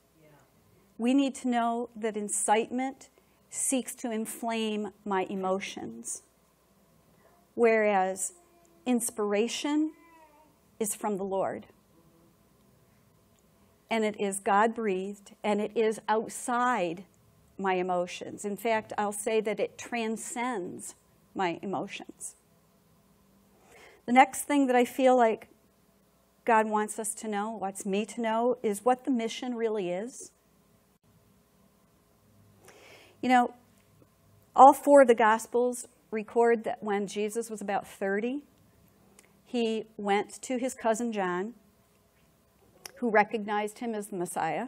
We 1.04 1.12
need 1.12 1.34
to 1.34 1.48
know 1.48 1.90
that 1.96 2.16
incitement 2.16 3.10
seeks 3.50 3.94
to 3.96 4.10
inflame 4.10 4.92
my 5.04 5.26
emotions, 5.28 6.22
whereas 7.54 8.32
inspiration 8.86 9.92
is 10.80 10.94
from 10.94 11.18
the 11.18 11.22
Lord. 11.22 11.66
And 13.90 14.02
it 14.02 14.18
is 14.18 14.40
God 14.40 14.74
breathed, 14.74 15.32
and 15.44 15.60
it 15.60 15.76
is 15.76 16.00
outside 16.08 17.04
my 17.58 17.74
emotions. 17.74 18.46
In 18.46 18.56
fact, 18.56 18.94
I'll 18.96 19.12
say 19.12 19.42
that 19.42 19.60
it 19.60 19.76
transcends 19.76 20.94
my 21.34 21.58
emotions. 21.60 22.34
The 24.06 24.12
next 24.14 24.44
thing 24.44 24.68
that 24.68 24.76
I 24.76 24.86
feel 24.86 25.18
like 25.18 25.48
God 26.46 26.66
wants 26.66 26.98
us 26.98 27.12
to 27.16 27.28
know, 27.28 27.50
wants 27.50 27.84
me 27.84 28.06
to 28.06 28.22
know, 28.22 28.56
is 28.62 28.86
what 28.86 29.04
the 29.04 29.10
mission 29.10 29.54
really 29.54 29.90
is. 29.90 30.30
You 33.24 33.30
know, 33.30 33.54
all 34.54 34.74
four 34.74 35.00
of 35.00 35.08
the 35.08 35.14
Gospels 35.14 35.88
record 36.10 36.64
that 36.64 36.82
when 36.82 37.06
Jesus 37.06 37.48
was 37.48 37.62
about 37.62 37.86
30, 37.86 38.42
he 39.46 39.84
went 39.96 40.42
to 40.42 40.58
his 40.58 40.74
cousin 40.74 41.10
John, 41.10 41.54
who 42.96 43.10
recognized 43.10 43.78
him 43.78 43.94
as 43.94 44.08
the 44.08 44.16
Messiah, 44.16 44.66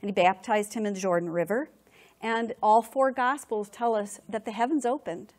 and 0.00 0.08
he 0.08 0.10
baptized 0.10 0.74
him 0.74 0.84
in 0.86 0.94
the 0.94 0.98
Jordan 0.98 1.30
River. 1.30 1.70
And 2.20 2.52
all 2.64 2.82
four 2.82 3.12
Gospels 3.12 3.68
tell 3.68 3.94
us 3.94 4.18
that 4.28 4.44
the 4.44 4.50
heavens 4.50 4.84
opened, 4.84 5.32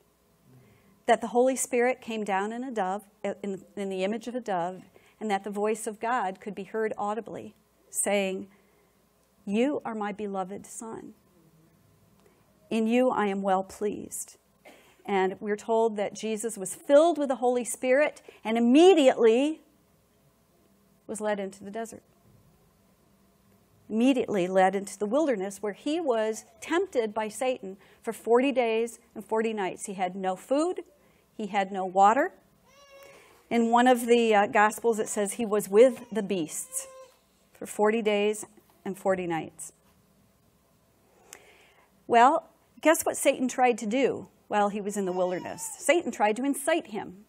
that 1.08 1.20
the 1.20 1.28
Holy 1.28 1.58
Spirit 1.58 2.00
came 2.00 2.24
down 2.24 2.54
in 2.54 2.64
a 2.64 2.72
dove, 2.72 3.02
in, 3.44 3.66
in 3.76 3.90
the 3.90 4.06
image 4.06 4.30
of 4.30 4.36
a 4.36 4.40
dove, 4.40 4.84
and 5.20 5.30
that 5.30 5.44
the 5.44 5.52
voice 5.52 5.88
of 5.88 6.00
God 6.00 6.40
could 6.40 6.56
be 6.56 6.64
heard 6.64 6.94
audibly, 6.98 7.54
saying, 7.90 8.48
You 9.46 9.82
are 9.84 9.94
my 9.94 10.14
beloved 10.14 10.66
Son. 10.66 11.16
In 12.74 12.88
you 12.88 13.12
I 13.12 13.28
am 13.28 13.44
well 13.44 13.64
pleased. 13.64 14.38
And 15.06 15.36
we're 15.40 15.56
told 15.56 15.96
that 15.98 16.16
Jesus 16.16 16.58
was 16.58 16.74
filled 16.74 17.20
with 17.20 17.30
the 17.30 17.36
Holy 17.36 17.64
Spirit 17.64 18.24
and 18.44 18.58
immediately 18.58 19.62
was 21.06 21.22
led 21.22 21.40
into 21.40 21.64
the 21.64 21.70
desert. 21.70 22.02
Immediately 23.88 24.48
led 24.48 24.74
into 24.74 24.98
the 24.98 25.06
wilderness 25.06 25.62
where 25.62 25.74
he 25.74 26.00
was 26.00 26.46
tempted 26.62 27.14
by 27.14 27.28
Satan 27.28 27.78
for 28.02 28.12
40 28.12 28.52
days 28.52 28.98
and 29.14 29.24
40 29.24 29.54
nights. 29.54 29.86
He 29.86 29.94
had 29.94 30.16
no 30.16 30.36
food, 30.36 30.80
he 31.38 31.46
had 31.46 31.72
no 31.72 31.86
water. 31.86 32.32
In 33.52 33.70
one 33.70 33.86
of 33.86 34.08
the 34.08 34.34
uh, 34.34 34.48
Gospels, 34.48 34.98
it 34.98 35.10
says 35.10 35.34
he 35.34 35.46
was 35.46 35.69
with 35.69 36.06
the 36.12 36.24
beasts 36.24 36.88
for 37.54 37.67
40 37.67 38.02
days 38.02 38.48
and 38.84 38.98
40 38.98 39.28
nights. 39.28 39.74
Well, 42.08 42.50
Guess 42.84 43.04
what 43.04 43.15
Satan 43.15 43.48
tried 43.48 43.77
to 43.77 43.86
do 43.86 44.27
while 44.50 44.67
he 44.67 44.81
was 44.81 44.98
in 44.98 45.06
the 45.06 45.13
wilderness? 45.13 45.67
Satan 45.79 46.12
tried 46.12 46.36
to 46.36 46.44
incite 46.44 46.88
him. 46.88 47.23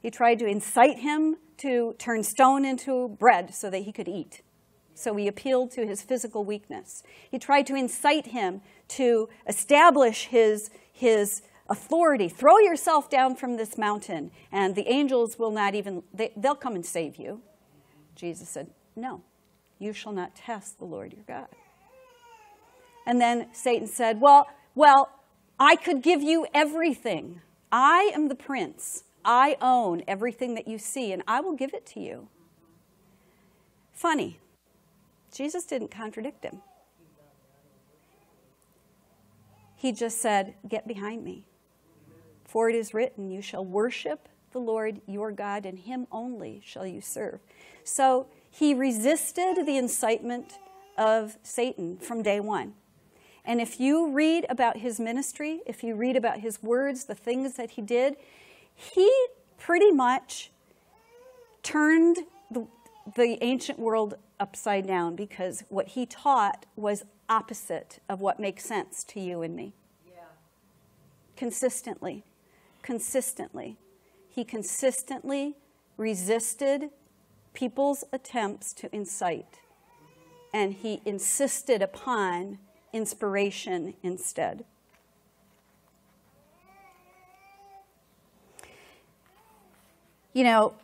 He 0.00 0.10
tried 0.10 0.40
to 0.40 0.46
incite 0.46 0.98
him 0.98 1.36
to 1.58 1.94
turn 1.96 2.24
stone 2.24 2.64
into 2.64 3.08
bread 3.08 3.54
so 3.54 3.70
that 3.70 3.84
he 3.84 3.92
could 3.92 4.08
eat. 4.08 4.42
So 4.94 5.14
he 5.14 5.28
appealed 5.28 5.70
to 5.72 5.86
his 5.86 6.02
physical 6.02 6.44
weakness. 6.44 7.04
He 7.30 7.38
tried 7.38 7.68
to 7.68 7.76
incite 7.76 8.26
him 8.26 8.62
to 8.88 9.28
establish 9.46 10.24
his, 10.24 10.70
his 10.92 11.42
authority. 11.70 12.28
Throw 12.28 12.58
yourself 12.58 13.08
down 13.08 13.36
from 13.36 13.56
this 13.56 13.78
mountain, 13.78 14.32
and 14.50 14.74
the 14.74 14.88
angels 14.88 15.38
will 15.38 15.52
not 15.52 15.76
even, 15.76 16.02
they, 16.12 16.32
they'll 16.36 16.56
come 16.56 16.74
and 16.74 16.84
save 16.84 17.14
you. 17.14 17.42
Jesus 18.16 18.48
said, 18.48 18.70
No, 18.96 19.22
you 19.78 19.92
shall 19.92 20.12
not 20.12 20.34
test 20.34 20.80
the 20.80 20.84
Lord 20.84 21.12
your 21.12 21.24
God. 21.28 21.46
And 23.08 23.20
then 23.20 23.48
Satan 23.52 23.88
said, 23.88 24.20
Well, 24.20 24.46
well, 24.74 25.10
I 25.58 25.74
could 25.74 26.02
give 26.02 26.22
you 26.22 26.46
everything. 26.54 27.40
I 27.72 28.12
am 28.14 28.28
the 28.28 28.34
prince 28.36 29.02
I 29.24 29.56
own 29.60 30.02
everything 30.06 30.54
that 30.54 30.68
you 30.68 30.78
see, 30.78 31.12
and 31.12 31.22
I 31.26 31.40
will 31.40 31.54
give 31.54 31.74
it 31.74 31.84
to 31.86 32.00
you. 32.00 32.28
Funny. 33.92 34.38
Jesus 35.34 35.64
didn't 35.64 35.90
contradict 35.90 36.44
him. 36.44 36.62
He 39.74 39.92
just 39.92 40.20
said, 40.20 40.54
Get 40.66 40.86
behind 40.86 41.24
me. 41.24 41.44
For 42.44 42.70
it 42.70 42.74
is 42.74 42.94
written, 42.94 43.30
You 43.30 43.42
shall 43.42 43.64
worship 43.64 44.28
the 44.52 44.60
Lord 44.60 45.00
your 45.06 45.32
God, 45.32 45.66
and 45.66 45.78
him 45.78 46.06
only 46.10 46.62
shall 46.64 46.86
you 46.86 47.00
serve. 47.00 47.40
So 47.84 48.28
he 48.50 48.74
resisted 48.74 49.66
the 49.66 49.76
incitement 49.76 50.58
of 50.96 51.36
Satan 51.42 51.98
from 51.98 52.22
day 52.22 52.40
one. 52.40 52.74
And 53.48 53.62
if 53.62 53.80
you 53.80 54.10
read 54.10 54.44
about 54.50 54.76
his 54.76 55.00
ministry, 55.00 55.62
if 55.64 55.82
you 55.82 55.94
read 55.94 56.16
about 56.16 56.40
his 56.40 56.62
words, 56.62 57.04
the 57.04 57.14
things 57.14 57.54
that 57.54 57.70
he 57.72 57.82
did, 57.82 58.14
he 58.74 59.10
pretty 59.56 59.90
much 59.90 60.50
turned 61.62 62.18
the, 62.50 62.66
the 63.16 63.42
ancient 63.42 63.78
world 63.78 64.16
upside 64.38 64.86
down 64.86 65.16
because 65.16 65.64
what 65.70 65.88
he 65.88 66.04
taught 66.04 66.66
was 66.76 67.06
opposite 67.30 68.00
of 68.06 68.20
what 68.20 68.38
makes 68.38 68.66
sense 68.66 69.02
to 69.04 69.18
you 69.18 69.40
and 69.40 69.56
me. 69.56 69.72
Yeah. 70.06 70.20
Consistently. 71.34 72.24
Consistently. 72.82 73.78
He 74.28 74.44
consistently 74.44 75.56
resisted 75.96 76.90
people's 77.54 78.04
attempts 78.12 78.74
to 78.74 78.94
incite, 78.94 79.60
and 80.52 80.74
he 80.74 81.00
insisted 81.06 81.80
upon 81.80 82.58
inspiration 82.92 83.94
instead. 84.02 84.64
You 90.32 90.44
know, 90.44 90.74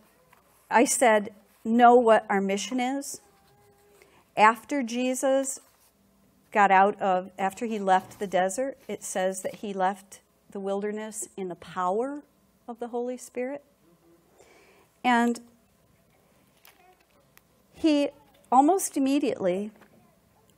I 0.71 0.85
said, 0.85 1.33
know 1.65 1.95
what 1.95 2.27
our 2.29 2.41
mission 2.41 2.81
is. 2.81 3.21
After 4.37 4.83
Jesus 4.83 5.61
got 6.51 6.71
out 6.71 7.01
of, 7.01 7.31
after 7.39 7.67
he 7.67 7.79
left 7.79 8.19
the 8.19 8.27
desert, 8.27 8.79
it 8.89 9.05
says 9.05 9.43
that 9.43 9.57
he 9.57 9.73
left 9.73 10.21
the 10.51 10.61
wilderness 10.61 11.29
in 11.37 11.49
the 11.49 11.55
power 11.55 12.23
of 12.67 12.81
the 12.81 12.89
Holy 12.89 13.17
Spirit. 13.17 13.63
And 15.05 15.41
he 17.75 18.09
almost 18.51 18.97
immediately 18.97 19.71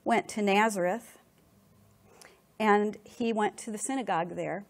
went 0.05 0.29
to 0.29 0.43
Nazareth 0.43 1.16
and 2.59 2.97
he 3.05 3.33
went 3.33 3.57
to 3.59 3.71
the 3.71 3.79
synagogue 3.79 4.37
there. 4.37 4.65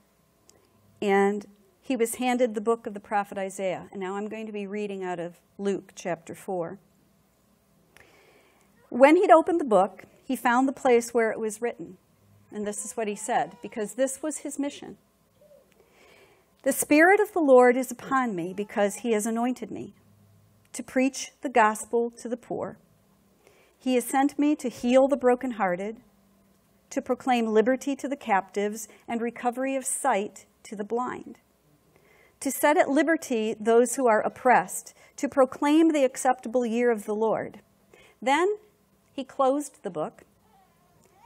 And 1.01 1.47
he 1.81 1.97
was 1.97 2.17
handed 2.17 2.55
the 2.55 2.61
book 2.61 2.87
of 2.87 2.95
the 2.95 3.01
prophet 3.01 3.39
Isaiah. 3.39 3.89
And 3.93 4.01
now 4.01 4.17
I'm 4.17 4.29
going 4.29 4.47
to 4.47 4.53
be 4.53 4.67
reading 4.67 5.05
out 5.05 5.21
of 5.21 5.41
Luke 5.59 5.93
chapter 5.95 6.35
4. 6.35 6.79
When 8.89 9.17
he'd 9.17 9.31
opened 9.31 9.61
the 9.61 9.65
book, 9.65 10.05
he 10.25 10.37
found 10.37 10.67
the 10.67 10.73
place 10.73 11.15
where 11.15 11.31
it 11.31 11.39
was 11.39 11.63
written. 11.63 11.99
And 12.51 12.67
this 12.67 12.85
is 12.85 12.97
what 12.97 13.09
he 13.09 13.15
said, 13.15 13.57
because 13.63 13.95
this 13.95 14.23
was 14.23 14.39
his 14.39 14.59
mission. 14.59 14.97
The 16.63 16.73
Spirit 16.73 17.21
of 17.21 17.33
the 17.33 17.41
Lord 17.41 17.77
is 17.77 17.93
upon 17.93 18.35
me 18.35 18.53
because 18.53 18.97
he 18.97 19.13
has 19.13 19.27
anointed 19.27 19.71
me 19.71 19.95
to 20.73 20.83
preach 20.83 21.31
the 21.43 21.49
gospel 21.49 22.11
to 22.11 22.29
the 22.29 22.37
poor. 22.37 22.79
He 23.79 23.95
has 23.95 24.05
sent 24.05 24.39
me 24.39 24.57
to 24.57 24.69
heal 24.69 25.07
the 25.07 25.17
brokenhearted, 25.17 25.99
to 26.91 27.03
proclaim 27.03 27.47
liberty 27.47 27.97
to 27.97 28.09
the 28.09 28.17
captives 28.17 28.89
and 29.09 29.21
recovery 29.21 29.77
of 29.77 29.85
sight 29.85 30.47
to 30.63 30.77
the 30.77 30.85
blind 30.85 31.39
to 32.41 32.51
set 32.51 32.77
at 32.77 32.89
liberty 32.89 33.55
those 33.59 33.97
who 33.97 34.07
are 34.07 34.21
oppressed, 34.21 34.95
to 35.17 35.29
proclaim 35.29 35.93
the 35.93 36.05
acceptable 36.05 36.67
year 36.67 36.91
of 36.91 37.05
the 37.05 37.15
Lord. 37.15 37.61
Then 38.21 38.57
he 39.13 39.25
closed 39.25 39.83
the 39.83 39.91
book, 39.91 40.23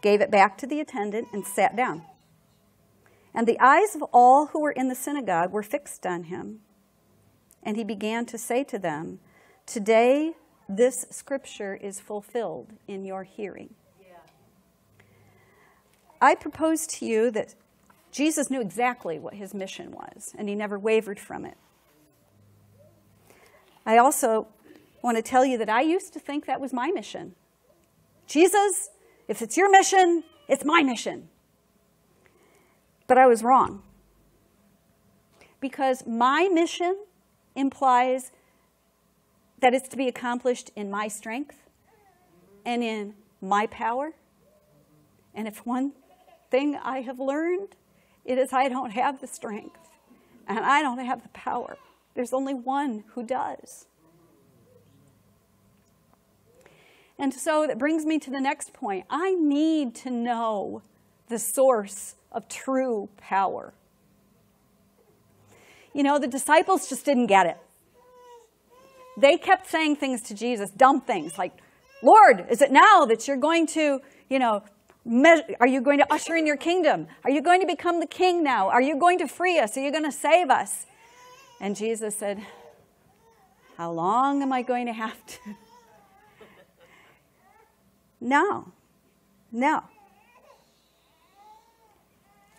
gave 0.03 0.21
it 0.21 0.31
back 0.31 0.57
to 0.59 0.67
the 0.67 0.81
attendant, 0.81 1.29
and 1.33 1.47
sat 1.47 1.77
down. 1.77 2.03
And 3.35 3.47
the 3.47 3.61
eyes 3.61 3.95
of 3.95 4.03
all 4.13 4.47
who 4.47 4.61
were 4.61 4.73
in 4.73 4.89
the 4.89 4.95
synagogue 4.95 5.53
were 5.53 5.63
fixed 5.63 6.07
on 6.07 6.25
him. 6.25 6.61
And 7.63 7.77
he 7.77 7.85
began 7.85 8.27
to 8.27 8.39
say 8.39 8.65
to 8.65 8.79
them, 8.79 9.21
Today 9.67 10.33
this 10.69 11.07
scripture 11.11 11.75
is 11.75 12.01
fulfilled 12.01 12.73
in 12.89 13.05
your 13.05 13.25
hearing. 13.25 13.75
I 16.21 16.35
propose 16.35 16.87
to 16.89 17.07
you 17.07 17.31
that 17.31 17.55
Jesus 18.13 18.51
knew 18.51 18.61
exactly 18.61 19.19
what 19.19 19.35
his 19.35 19.55
mission 19.55 19.93
was, 19.93 20.35
and 20.37 20.49
he 20.49 20.55
never 20.55 20.79
wavered 20.79 21.19
from 21.19 21.45
it. 21.45 21.57
I 23.87 23.97
also 23.97 24.49
want 25.03 25.17
to 25.17 25.23
tell 25.23 25.45
you 25.45 25.57
that 25.59 25.69
I 25.69 25.81
used 25.81 26.13
to 26.13 26.21
think 26.21 26.47
that 26.47 26.61
was 26.61 26.73
my 26.73 26.91
mission. 26.91 27.35
Jesus, 28.27 28.91
if 29.29 29.41
it's 29.41 29.57
your 29.57 29.71
mission, 29.71 30.25
it's 30.49 30.65
my 30.65 30.83
mission. 30.83 31.29
But 33.07 33.17
I 33.17 33.27
was 33.27 33.43
wrong. 33.43 33.83
Because 35.61 36.07
my 36.07 36.49
mission 36.53 36.97
implies 37.55 38.33
that 39.61 39.75
it's 39.75 39.89
to 39.89 39.97
be 39.97 40.09
accomplished 40.09 40.71
in 40.77 40.91
my 40.91 41.09
strength 41.09 41.59
and 42.65 42.83
in 42.83 43.15
my 43.41 43.67
power. 43.67 44.13
And 45.35 45.49
if 45.49 45.67
one 45.67 45.93
thing 46.51 46.77
I 46.83 47.01
have 47.01 47.19
learned 47.19 47.77
it 48.25 48.39
is 48.39 48.53
I 48.53 48.69
don't 48.69 48.91
have 48.91 49.21
the 49.21 49.27
strength 49.27 49.79
and 50.47 50.59
I 50.59 50.83
don't 50.83 50.99
have 50.99 51.23
the 51.23 51.29
power. 51.31 51.77
There's 52.15 52.33
only 52.33 52.55
one 52.55 53.05
who 53.15 53.23
does. 53.23 53.87
And 57.19 57.33
so 57.35 57.67
that 57.67 57.79
brings 57.79 58.05
me 58.05 58.19
to 58.19 58.31
the 58.31 58.41
next 58.41 58.73
point. 58.73 59.05
I 59.11 59.35
need 59.35 59.95
to 59.97 60.11
know 60.11 60.83
the 61.29 61.39
source 61.39 62.15
of 62.33 62.49
true 62.49 63.09
power. 63.19 63.75
You 65.93 66.03
know, 66.03 66.19
the 66.19 66.29
disciples 66.29 66.89
just 66.89 67.05
didn't 67.05 67.27
get 67.27 67.47
it. 67.47 67.59
They 69.19 69.37
kept 69.37 69.69
saying 69.69 69.97
things 69.97 70.23
to 70.23 70.35
Jesus, 70.35 70.71
dumb 70.71 71.01
things 71.01 71.37
like, 71.37 71.53
Lord, 72.03 72.47
is 72.49 72.63
it 72.63 72.73
now 72.73 73.05
that 73.07 73.29
you're 73.29 73.37
going 73.37 73.67
to, 73.69 74.01
you 74.31 74.39
know, 74.39 74.63
are 75.07 75.67
you 75.67 75.81
going 75.81 75.99
to 75.99 76.13
usher 76.13 76.37
in 76.37 76.47
your 76.47 76.57
kingdom? 76.57 77.07
Are 77.25 77.31
you 77.31 77.41
going 77.41 77.61
to 77.61 77.67
become 77.67 78.01
the 78.01 78.07
king 78.07 78.43
now? 78.43 78.69
Are 78.69 78.83
you 78.83 78.99
going 78.99 79.19
to 79.19 79.29
free 79.29 79.59
us? 79.59 79.77
Are 79.77 79.81
you 79.81 79.91
going 79.91 80.05
to 80.05 80.13
save 80.13 80.51
us? 80.51 80.87
And 81.61 81.75
Jesus 81.75 82.17
said, 82.17 82.41
How 83.77 83.93
long 83.93 84.43
am 84.43 84.53
I 84.53 84.63
going 84.63 84.87
to 84.87 84.93
have 84.93 85.25
to? 85.27 85.39
No, 88.23 88.71
no. 89.51 89.85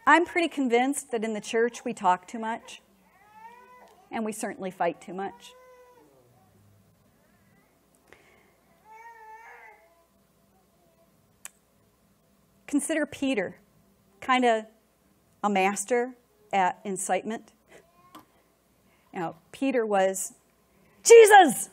I'm 0.08 0.26
pretty 0.26 0.48
convinced 0.48 1.12
that 1.12 1.24
in 1.24 1.36
the 1.36 1.40
church 1.40 1.86
we 1.86 1.94
talk 1.94 2.28
too 2.28 2.40
much, 2.40 2.82
and 4.10 4.26
we 4.26 4.32
certainly 4.32 4.72
fight 4.72 5.00
too 5.00 5.14
much. 5.14 5.54
Consider 12.72 13.06
Peter, 13.06 13.58
kind 14.22 14.46
of 14.46 14.64
a 15.44 15.50
master 15.50 16.16
at 16.54 16.80
incitement. 16.86 17.52
Know, 19.14 19.36
Peter 19.52 19.86
was, 19.86 20.32
Jesus, 21.04 21.70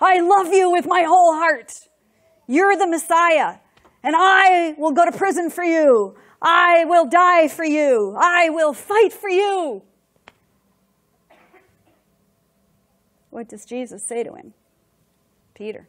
I 0.00 0.18
love 0.18 0.52
you 0.52 0.68
with 0.68 0.84
my 0.84 1.02
whole 1.02 1.34
heart. 1.34 1.72
You're 2.48 2.76
the 2.76 2.88
Messiah, 2.88 3.58
and 4.02 4.16
I 4.18 4.74
will 4.76 4.90
go 4.90 5.04
to 5.04 5.16
prison 5.16 5.48
for 5.48 5.62
you. 5.62 6.16
I 6.42 6.84
will 6.86 7.06
die 7.06 7.46
for 7.46 7.64
you. 7.64 8.16
I 8.18 8.50
will 8.50 8.72
fight 8.72 9.12
for 9.12 9.30
you. 9.30 9.84
What 13.30 13.48
does 13.48 13.64
Jesus 13.64 14.02
say 14.02 14.24
to 14.24 14.34
him? 14.34 14.54
Peter, 15.54 15.86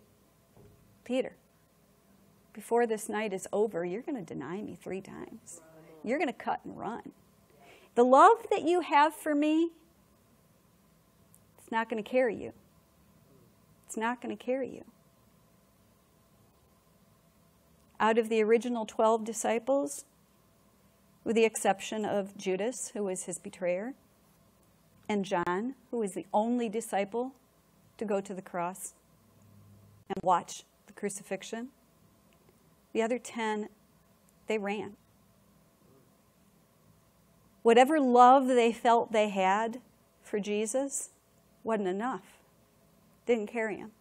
Peter, 1.04 1.37
before 2.58 2.88
this 2.88 3.08
night 3.08 3.34
is 3.34 3.47
over, 3.53 3.86
you're 3.86 4.01
going 4.01 4.18
to 4.18 4.24
deny 4.24 4.64
me 4.64 4.76
three 4.76 4.99
times. 4.99 5.62
You're 6.03 6.18
going 6.18 6.28
to 6.28 6.34
cut 6.34 6.60
and 6.66 6.76
run. 6.76 7.12
The 7.93 8.03
love 8.03 8.47
that 8.49 8.64
you 8.64 8.82
have 8.82 9.14
for 9.14 9.36
me, 9.36 9.70
it's 11.60 11.72
not 11.72 11.88
going 11.88 12.03
to 12.03 12.10
carry 12.10 12.36
you. 12.36 12.53
It's 13.86 13.95
not 13.95 14.24
going 14.24 14.36
to 14.36 14.43
carry 14.43 14.72
you. 14.72 14.86
Out 17.99 18.18
of 18.18 18.28
the 18.28 18.41
original 18.41 18.88
12 18.88 19.24
disciples, 19.24 20.05
with 21.24 21.36
the 21.36 21.45
exception 21.45 22.05
of 22.05 22.36
Judas, 22.38 22.89
who 22.95 23.03
was 23.03 23.26
his 23.26 23.38
betrayer, 23.38 23.93
and 25.08 25.24
John, 25.24 25.76
who 25.91 25.99
was 25.99 26.14
the 26.14 26.26
only 26.34 26.70
disciple 26.70 27.34
to 27.99 28.05
go 28.05 28.20
to 28.20 28.34
the 28.34 28.41
cross 28.41 28.95
and 30.10 30.18
watch 30.24 30.64
the 30.88 30.93
crucifixion, 30.93 31.70
the 32.98 33.04
other 33.04 33.20
10, 33.20 33.70
they 34.48 34.58
ran. 34.58 34.93
Whatever 37.62 38.00
love 38.00 38.48
they 38.48 38.74
felt 38.74 39.12
they 39.12 39.30
had 39.30 39.82
for 40.24 40.39
Jesus 40.39 41.12
wasn't 41.64 41.89
enough, 41.89 42.24
didn't 43.28 43.45
carry 43.45 43.78
him. 43.78 43.91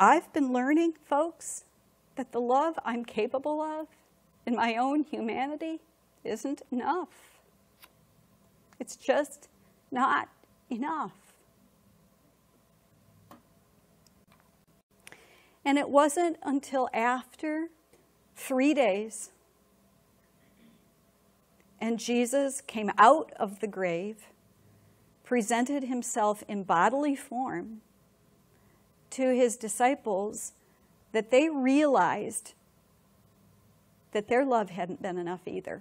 I've 0.00 0.32
been 0.32 0.52
learning, 0.52 0.94
folks, 1.08 1.66
that 2.16 2.32
the 2.32 2.40
love 2.40 2.76
I'm 2.84 3.04
capable 3.04 3.60
of 3.60 3.86
in 4.44 4.56
my 4.56 4.74
own 4.74 5.04
humanity 5.04 5.78
isn't 6.24 6.62
enough. 6.72 7.10
It's 8.80 8.96
just 8.96 9.48
not 9.92 10.28
enough. 10.68 11.27
And 15.64 15.78
it 15.78 15.90
wasn't 15.90 16.36
until 16.42 16.88
after 16.92 17.68
three 18.36 18.74
days 18.74 19.30
and 21.80 21.98
Jesus 21.98 22.60
came 22.60 22.90
out 22.98 23.32
of 23.36 23.60
the 23.60 23.66
grave, 23.66 24.26
presented 25.24 25.84
himself 25.84 26.42
in 26.48 26.64
bodily 26.64 27.14
form 27.14 27.80
to 29.10 29.34
his 29.34 29.56
disciples, 29.56 30.52
that 31.12 31.30
they 31.30 31.48
realized 31.48 32.52
that 34.12 34.28
their 34.28 34.44
love 34.44 34.70
hadn't 34.70 35.00
been 35.00 35.18
enough 35.18 35.46
either. 35.46 35.80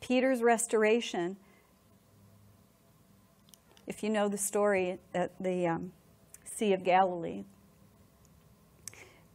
Peter's 0.00 0.42
restoration, 0.42 1.36
if 3.88 4.02
you 4.02 4.10
know 4.10 4.28
the 4.28 4.38
story 4.38 4.98
at 5.14 5.32
the 5.40 5.66
um, 5.66 5.92
Sea 6.44 6.74
of 6.74 6.84
Galilee, 6.84 7.44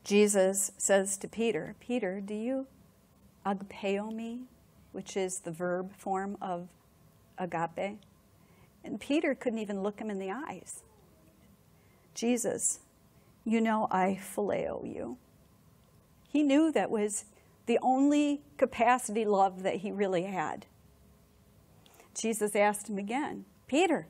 Jesus 0.04 0.72
says 0.78 1.18
to 1.18 1.28
Peter, 1.28 1.76
Peter, 1.80 2.22
do 2.22 2.36
you 2.36 2.68
agapeo 3.46 4.14
me, 4.14 4.42
which 4.92 5.18
is 5.18 5.40
the 5.40 5.52
verb 5.52 5.92
form 5.98 6.38
of 6.40 6.68
agape? 7.38 8.00
And 8.84 9.00
Peter 9.00 9.34
couldn't 9.34 9.60
even 9.60 9.82
look 9.82 10.00
him 10.00 10.12
in 10.12 10.20
the 10.20 10.30
eyes. 10.30 10.84
Jesus, 12.14 12.80
you 13.44 13.60
know 13.60 13.88
I 13.90 14.20
phileo 14.22 14.86
you. 14.86 15.18
He 16.30 16.44
knew 16.44 16.72
that 16.74 16.92
was 16.92 17.26
the 17.66 17.80
only 17.82 18.42
capacity 18.58 19.26
love 19.26 19.64
that 19.64 19.78
he 19.78 19.92
really 19.92 20.24
had. 20.24 20.68
Jesus 22.14 22.56
asked 22.56 22.88
him 22.88 23.00
again, 23.00 23.46
Peter, 23.68 24.08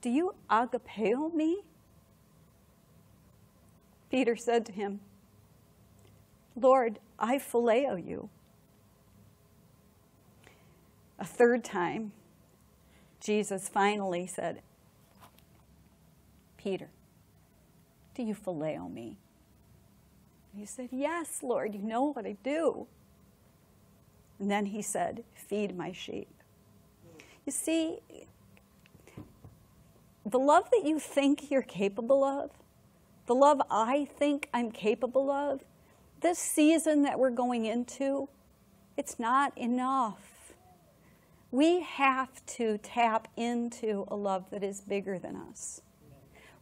do 0.00 0.10
you 0.10 0.34
agapeo 0.50 1.32
me? 1.32 1.62
Peter 4.10 4.36
said 4.36 4.64
to 4.66 4.72
him, 4.72 5.00
Lord, 6.56 6.98
I 7.18 7.38
phileo 7.38 8.04
you. 8.04 8.30
A 11.18 11.24
third 11.24 11.64
time, 11.64 12.12
Jesus 13.20 13.68
finally 13.68 14.26
said, 14.26 14.62
Peter, 16.56 16.88
do 18.14 18.22
you 18.22 18.34
phileo 18.34 18.90
me? 18.92 19.18
he 20.58 20.66
said, 20.66 20.88
Yes, 20.90 21.42
Lord, 21.42 21.74
you 21.74 21.82
know 21.82 22.04
what 22.12 22.26
I 22.26 22.36
do. 22.42 22.86
And 24.38 24.50
then 24.50 24.66
he 24.66 24.82
said, 24.82 25.24
Feed 25.34 25.76
my 25.76 25.92
sheep. 25.92 26.28
You 27.46 27.52
see, 27.52 28.00
the 30.24 30.38
love 30.38 30.70
that 30.70 30.82
you 30.84 30.98
think 30.98 31.50
you're 31.50 31.62
capable 31.62 32.24
of 32.24 32.50
the 33.28 33.34
love 33.34 33.60
I 33.70 34.06
think 34.18 34.48
I'm 34.54 34.72
capable 34.72 35.30
of, 35.30 35.62
this 36.22 36.38
season 36.38 37.02
that 37.02 37.18
we're 37.18 37.30
going 37.30 37.66
into, 37.66 38.28
it's 38.96 39.20
not 39.20 39.56
enough. 39.56 40.54
We 41.50 41.82
have 41.82 42.44
to 42.46 42.78
tap 42.78 43.28
into 43.36 44.06
a 44.08 44.16
love 44.16 44.46
that 44.50 44.64
is 44.64 44.80
bigger 44.80 45.18
than 45.18 45.36
us. 45.36 45.82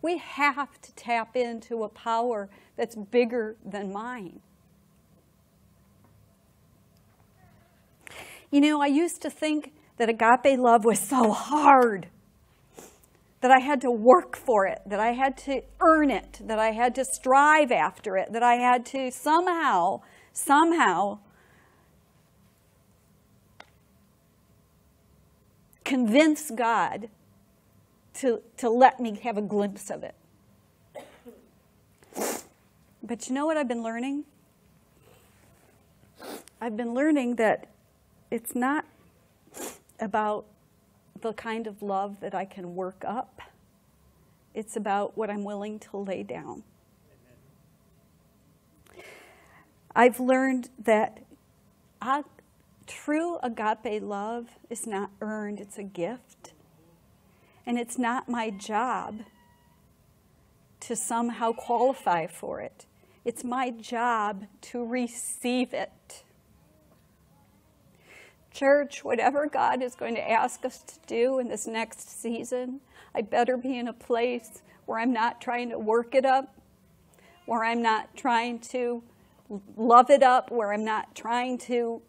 We 0.02 0.18
have 0.18 0.80
to 0.82 0.94
tap 0.94 1.36
into 1.36 1.84
a 1.84 1.88
power 1.88 2.50
that's 2.76 2.96
bigger 2.96 3.56
than 3.64 3.92
mine. 3.92 4.40
You 8.50 8.60
know, 8.60 8.82
I 8.82 8.88
used 8.88 9.22
to 9.22 9.30
think 9.30 9.72
that 9.98 10.08
agape 10.08 10.58
love 10.58 10.84
was 10.84 10.98
so 10.98 11.30
hard 11.30 12.08
that 13.40 13.50
I 13.50 13.58
had 13.58 13.80
to 13.82 13.90
work 13.90 14.36
for 14.36 14.66
it, 14.66 14.80
that 14.86 14.98
I 14.98 15.12
had 15.12 15.36
to 15.38 15.62
earn 15.80 16.10
it, 16.10 16.40
that 16.42 16.58
I 16.58 16.70
had 16.70 16.94
to 16.94 17.04
strive 17.04 17.70
after 17.70 18.16
it, 18.16 18.32
that 18.32 18.42
I 18.42 18.54
had 18.54 18.86
to 18.86 19.10
somehow, 19.10 20.00
somehow 20.32 21.18
convince 25.84 26.50
God 26.50 27.08
to, 28.14 28.42
to 28.56 28.70
let 28.70 28.98
me 28.98 29.20
have 29.22 29.36
a 29.36 29.42
glimpse 29.42 29.90
of 29.90 30.02
it. 30.02 30.14
But 33.02 33.28
you 33.28 33.34
know 33.34 33.46
what 33.46 33.56
I've 33.56 33.68
been 33.68 33.82
learning? 33.82 34.24
I've 36.60 36.76
been 36.76 36.94
learning 36.94 37.36
that 37.36 37.68
it's 38.30 38.54
not 38.54 38.84
about 40.00 40.46
the 41.20 41.32
kind 41.32 41.66
of 41.66 41.82
love 41.82 42.20
that 42.20 42.34
I 42.34 42.44
can 42.44 42.74
work 42.74 43.04
up. 43.06 43.40
It's 44.54 44.76
about 44.76 45.16
what 45.16 45.30
I'm 45.30 45.44
willing 45.44 45.78
to 45.80 45.96
lay 45.98 46.22
down. 46.22 46.62
I've 49.94 50.20
learned 50.20 50.70
that 50.84 51.18
true 52.86 53.38
agape 53.42 54.02
love 54.02 54.46
is 54.70 54.86
not 54.86 55.10
earned, 55.20 55.60
it's 55.60 55.78
a 55.78 55.82
gift. 55.82 56.52
And 57.64 57.78
it's 57.78 57.98
not 57.98 58.28
my 58.28 58.50
job 58.50 59.20
to 60.80 60.94
somehow 60.94 61.52
qualify 61.52 62.26
for 62.26 62.60
it. 62.60 62.86
It's 63.24 63.42
my 63.42 63.70
job 63.70 64.44
to 64.62 64.84
receive 64.84 65.74
it. 65.74 66.22
Church, 68.56 69.04
whatever 69.04 69.46
God 69.46 69.82
is 69.82 69.94
going 69.94 70.14
to 70.14 70.30
ask 70.30 70.64
us 70.64 70.78
to 70.78 70.94
do 71.06 71.40
in 71.40 71.48
this 71.48 71.66
next 71.66 72.22
season, 72.22 72.80
I 73.14 73.20
better 73.20 73.58
be 73.58 73.78
in 73.78 73.86
a 73.86 73.92
place 73.92 74.62
where 74.86 74.98
I'm 74.98 75.12
not 75.12 75.42
trying 75.42 75.68
to 75.68 75.78
work 75.78 76.14
it 76.14 76.24
up, 76.24 76.54
where 77.44 77.62
I'm 77.62 77.82
not 77.82 78.16
trying 78.16 78.60
to 78.60 79.02
love 79.76 80.08
it 80.08 80.22
up, 80.22 80.50
where 80.50 80.72
I'm 80.72 80.86
not 80.86 81.14
trying 81.14 81.58
to 81.58 82.00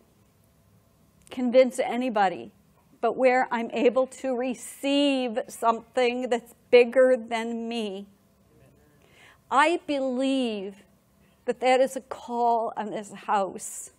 convince 1.30 1.80
anybody, 1.80 2.54
but 3.02 3.18
where 3.18 3.50
I'm 3.52 3.70
able 3.72 4.08
to 4.08 4.34
receive 4.34 5.40
something 5.50 6.30
that's 6.30 6.56
bigger 6.72 7.18
than 7.18 7.68
me. 7.68 8.08
I 9.52 9.82
believe 9.86 10.76
that 11.44 11.60
that 11.60 11.82
is 11.82 11.98
a 11.98 12.02
call 12.02 12.72
on 12.78 12.92
this 12.92 13.12
house. 13.12 13.92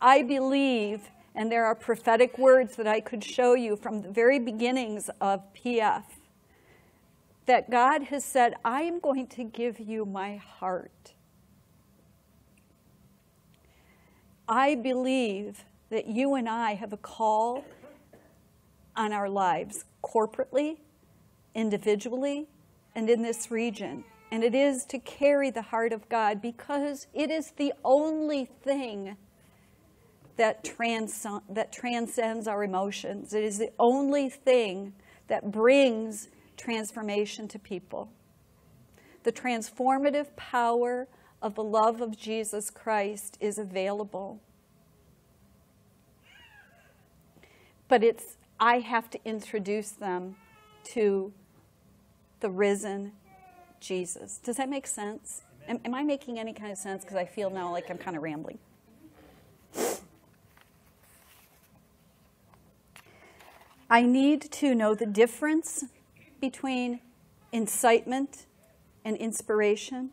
I 0.00 0.22
believe, 0.22 1.10
and 1.34 1.50
there 1.50 1.64
are 1.64 1.74
prophetic 1.74 2.38
words 2.38 2.76
that 2.76 2.86
I 2.86 3.00
could 3.00 3.24
show 3.24 3.54
you 3.54 3.76
from 3.76 4.02
the 4.02 4.10
very 4.10 4.38
beginnings 4.38 5.10
of 5.20 5.42
PF, 5.54 6.04
that 7.46 7.70
God 7.70 8.04
has 8.04 8.24
said, 8.24 8.54
I 8.64 8.82
am 8.82 9.00
going 9.00 9.26
to 9.28 9.44
give 9.44 9.80
you 9.80 10.04
my 10.04 10.36
heart. 10.36 11.14
I 14.48 14.74
believe 14.74 15.64
that 15.90 16.06
you 16.06 16.34
and 16.34 16.48
I 16.48 16.74
have 16.74 16.92
a 16.92 16.96
call 16.96 17.64
on 18.96 19.12
our 19.12 19.28
lives 19.28 19.84
corporately, 20.02 20.78
individually, 21.54 22.48
and 22.94 23.08
in 23.08 23.22
this 23.22 23.50
region. 23.50 24.04
And 24.30 24.42
it 24.42 24.54
is 24.54 24.84
to 24.86 24.98
carry 24.98 25.50
the 25.50 25.62
heart 25.62 25.92
of 25.92 26.08
God 26.08 26.42
because 26.42 27.06
it 27.14 27.30
is 27.30 27.52
the 27.52 27.72
only 27.84 28.44
thing 28.44 29.16
that, 30.36 30.64
trans- 30.64 31.26
that 31.48 31.72
transcends 31.72 32.46
our 32.46 32.64
emotions. 32.64 33.34
It 33.34 33.44
is 33.44 33.58
the 33.58 33.70
only 33.78 34.28
thing 34.28 34.92
that 35.28 35.50
brings 35.50 36.28
transformation 36.56 37.48
to 37.48 37.58
people. 37.58 38.10
The 39.24 39.32
transformative 39.32 40.34
power 40.36 41.08
of 41.42 41.54
the 41.54 41.62
love 41.64 42.00
of 42.00 42.16
Jesus 42.16 42.70
Christ 42.70 43.36
is 43.40 43.58
available. 43.58 44.40
But 47.88 48.02
it's 48.02 48.36
I 48.58 48.78
have 48.78 49.10
to 49.10 49.18
introduce 49.24 49.90
them 49.90 50.36
to 50.94 51.32
the 52.40 52.50
risen 52.50 53.12
Jesus. 53.80 54.38
Does 54.38 54.56
that 54.56 54.68
make 54.68 54.86
sense? 54.86 55.42
Am, 55.68 55.78
am 55.84 55.94
I 55.94 56.02
making 56.02 56.38
any 56.38 56.52
kind 56.52 56.72
of 56.72 56.78
sense? 56.78 57.02
Because 57.02 57.16
I 57.16 57.24
feel 57.24 57.50
now 57.50 57.70
like 57.70 57.90
I'm 57.90 57.98
kind 57.98 58.16
of 58.16 58.22
rambling. 58.22 58.58
I 63.88 64.02
need 64.02 64.42
to 64.52 64.74
know 64.74 64.94
the 64.94 65.06
difference 65.06 65.84
between 66.40 67.00
incitement 67.52 68.46
and 69.04 69.16
inspiration. 69.16 70.10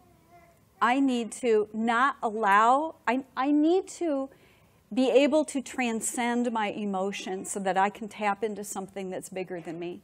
I 0.81 0.99
need 0.99 1.31
to 1.33 1.67
not 1.73 2.17
allow, 2.21 2.95
I, 3.07 3.23
I 3.35 3.51
need 3.51 3.87
to 3.89 4.29
be 4.93 5.09
able 5.09 5.43
to 5.45 5.61
transcend 5.61 6.51
my 6.51 6.67
emotions 6.67 7.49
so 7.49 7.59
that 7.61 7.77
I 7.77 7.89
can 7.89 8.07
tap 8.07 8.43
into 8.43 8.63
something 8.63 9.09
that's 9.09 9.29
bigger 9.29 9.59
than 9.59 9.79
me. 9.79 10.01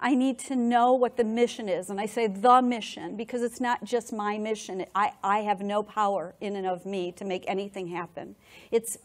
I 0.00 0.14
need 0.14 0.38
to 0.40 0.56
know 0.56 0.92
what 0.92 1.16
the 1.16 1.24
mission 1.24 1.68
is. 1.68 1.90
And 1.90 2.00
I 2.00 2.06
say 2.06 2.26
the 2.26 2.60
mission 2.60 3.16
because 3.16 3.42
it's 3.42 3.60
not 3.60 3.84
just 3.84 4.12
my 4.12 4.38
mission. 4.38 4.84
I, 4.94 5.12
I 5.22 5.40
have 5.40 5.60
no 5.60 5.82
power 5.82 6.34
in 6.40 6.56
and 6.56 6.66
of 6.66 6.86
me 6.86 7.12
to 7.12 7.24
make 7.24 7.44
anything 7.46 7.88
happen. 7.88 8.36
It's 8.70 8.98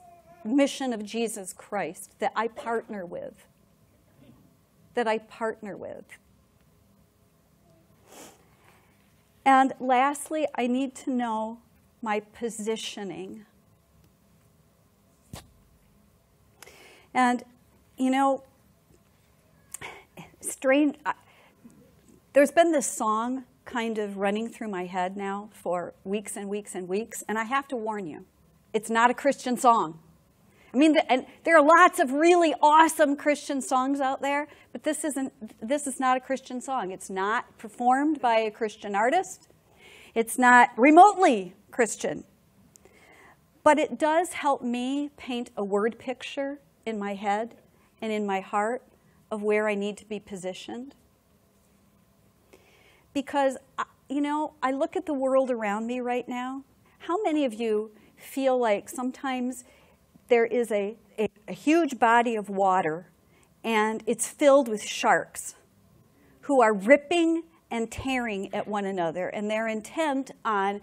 mission 0.45 0.93
of 0.93 1.03
Jesus 1.03 1.53
Christ 1.53 2.19
that 2.19 2.31
I 2.35 2.47
partner 2.47 3.05
with. 3.05 3.45
That 4.93 5.07
I 5.07 5.17
partner 5.17 5.75
with. 5.75 6.05
And 9.45 9.73
lastly, 9.79 10.47
I 10.55 10.67
need 10.67 10.95
to 10.95 11.09
know 11.09 11.59
my 12.01 12.19
positioning. 12.19 13.45
And, 17.13 17.43
you 17.97 18.09
know, 18.09 18.43
strange, 20.39 20.95
there's 22.33 22.51
been 22.51 22.71
this 22.71 22.91
song 22.91 23.43
kind 23.65 23.97
of 23.97 24.17
running 24.17 24.49
through 24.49 24.67
my 24.67 24.85
head 24.85 25.15
now 25.15 25.49
for 25.53 25.93
weeks 26.03 26.35
and 26.35 26.49
weeks 26.49 26.75
and 26.75 26.87
weeks, 26.87 27.23
and 27.27 27.37
I 27.37 27.43
have 27.43 27.67
to 27.69 27.75
warn 27.75 28.07
you, 28.07 28.25
it's 28.73 28.89
not 28.89 29.09
a 29.09 29.13
Christian 29.13 29.57
song. 29.57 29.99
I 30.73 30.77
mean, 30.77 30.97
and 31.07 31.25
there 31.43 31.55
are 31.55 31.63
lots 31.63 31.99
of 31.99 32.11
really 32.11 32.55
awesome 32.59 33.15
Christian 33.15 33.61
songs 33.61 34.01
out 34.01 34.21
there, 34.21 34.47
but 34.71 34.83
this 34.83 35.03
isn't. 35.03 35.31
This 35.65 35.85
is 35.85 35.99
not 35.99 36.17
a 36.17 36.19
Christian 36.19 36.61
song. 36.61 36.91
It's 36.91 37.11
not 37.11 37.57
performed 37.59 38.19
by 38.19 38.39
a 38.39 38.51
Christian 38.51 38.95
artist. 38.95 39.49
It's 40.15 40.39
not 40.39 40.69
remotely 40.75 41.53
Christian. 41.69 42.23
But 43.63 43.79
it 43.79 43.97
does 43.97 44.33
help 44.33 44.61
me 44.61 45.09
paint 45.15 45.51
a 45.55 45.63
word 45.63 45.97
picture 45.97 46.59
in 46.85 46.99
my 46.99 47.13
head 47.13 47.55
and 48.01 48.11
in 48.11 48.25
my 48.25 48.41
heart 48.41 48.83
of 49.31 49.41
where 49.41 49.67
I 49.69 49.75
need 49.75 49.97
to 49.97 50.05
be 50.05 50.19
positioned. 50.19 50.95
Because, 53.13 53.57
uh, 53.77 53.85
you 54.09 54.21
know, 54.21 54.53
I 54.61 54.71
look 54.71 54.95
at 54.95 55.05
the 55.05 55.13
world 55.13 55.49
around 55.49 55.87
me 55.87 55.99
right 56.01 56.27
now. 56.27 56.63
How 56.99 57.21
many 57.23 57.45
of 57.45 57.53
you 57.53 57.91
feel 58.17 58.57
like 58.57 58.89
sometimes 58.89 59.63
there 60.33 60.45
is 60.47 60.71
a, 60.71 60.97
a, 61.19 61.29
a 61.47 61.53
huge 61.53 61.99
body 61.99 62.35
of 62.35 62.49
water 62.49 63.05
and 63.63 64.01
it's 64.07 64.27
filled 64.27 64.67
with 64.67 64.81
sharks 64.81 65.53
who 66.41 66.59
are 66.59 66.73
ripping 66.73 67.43
and 67.69 67.91
tearing 67.91 68.51
at 68.51 68.67
one 68.67 68.83
another, 68.83 69.27
and 69.27 69.47
they're 69.47 69.67
intent 69.67 70.31
on 70.43 70.81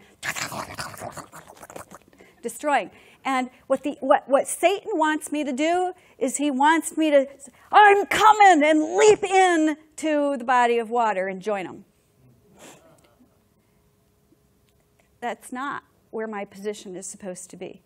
destroying. 2.40 2.92
And 3.24 3.51
what, 3.66 3.82
the, 3.82 3.96
what, 3.98 4.28
what 4.28 4.46
Satan 4.46 4.92
wants 4.94 5.32
me 5.32 5.42
to 5.42 5.53
do 5.53 5.94
is 6.16 6.36
he 6.36 6.53
wants 6.53 6.96
me 6.96 7.11
to, 7.11 7.26
I'm 7.72 8.07
coming, 8.07 8.62
and 8.64 8.94
leap 8.94 9.24
in 9.24 9.76
to 9.96 10.36
the 10.36 10.44
body 10.44 10.78
of 10.78 10.90
water 10.90 11.26
and 11.26 11.42
join 11.42 11.64
them. 11.64 11.84
That's 15.20 15.51
not 15.51 15.82
where 16.12 16.28
my 16.28 16.44
position 16.44 16.94
is 16.94 17.05
supposed 17.07 17.51
to 17.51 17.57
be. 17.57 17.82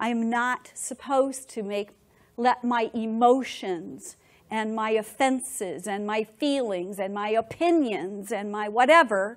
I 0.00 0.08
am 0.08 0.30
not 0.30 0.72
supposed 0.74 1.50
to 1.50 1.62
make 1.62 1.90
let 2.38 2.64
my 2.64 2.90
emotions 2.94 4.16
and 4.50 4.74
my 4.74 4.92
offenses 4.92 5.86
and 5.86 6.06
my 6.06 6.24
feelings 6.24 6.98
and 6.98 7.12
my 7.12 7.28
opinions 7.28 8.32
and 8.32 8.50
my 8.50 8.66
whatever, 8.66 9.36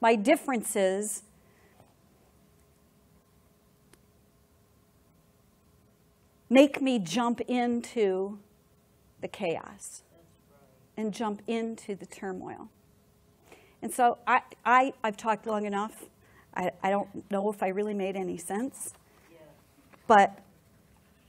my 0.00 0.14
differences, 0.14 1.24
make 6.48 6.80
me 6.80 7.00
jump 7.00 7.40
into 7.42 8.38
the 9.20 9.26
chaos 9.26 10.02
and 10.96 11.12
jump 11.12 11.42
into 11.48 11.96
the 11.96 12.06
turmoil. 12.06 12.68
And 13.82 13.92
so 13.92 14.18
I, 14.28 14.42
I, 14.64 14.92
I've 15.02 15.16
talked 15.16 15.44
long 15.44 15.66
enough. 15.66 16.04
I, 16.54 16.70
I 16.84 16.90
don't 16.90 17.28
know 17.32 17.50
if 17.50 17.64
I 17.64 17.68
really 17.68 17.94
made 17.94 18.14
any 18.14 18.38
sense. 18.38 18.94
But 20.06 20.38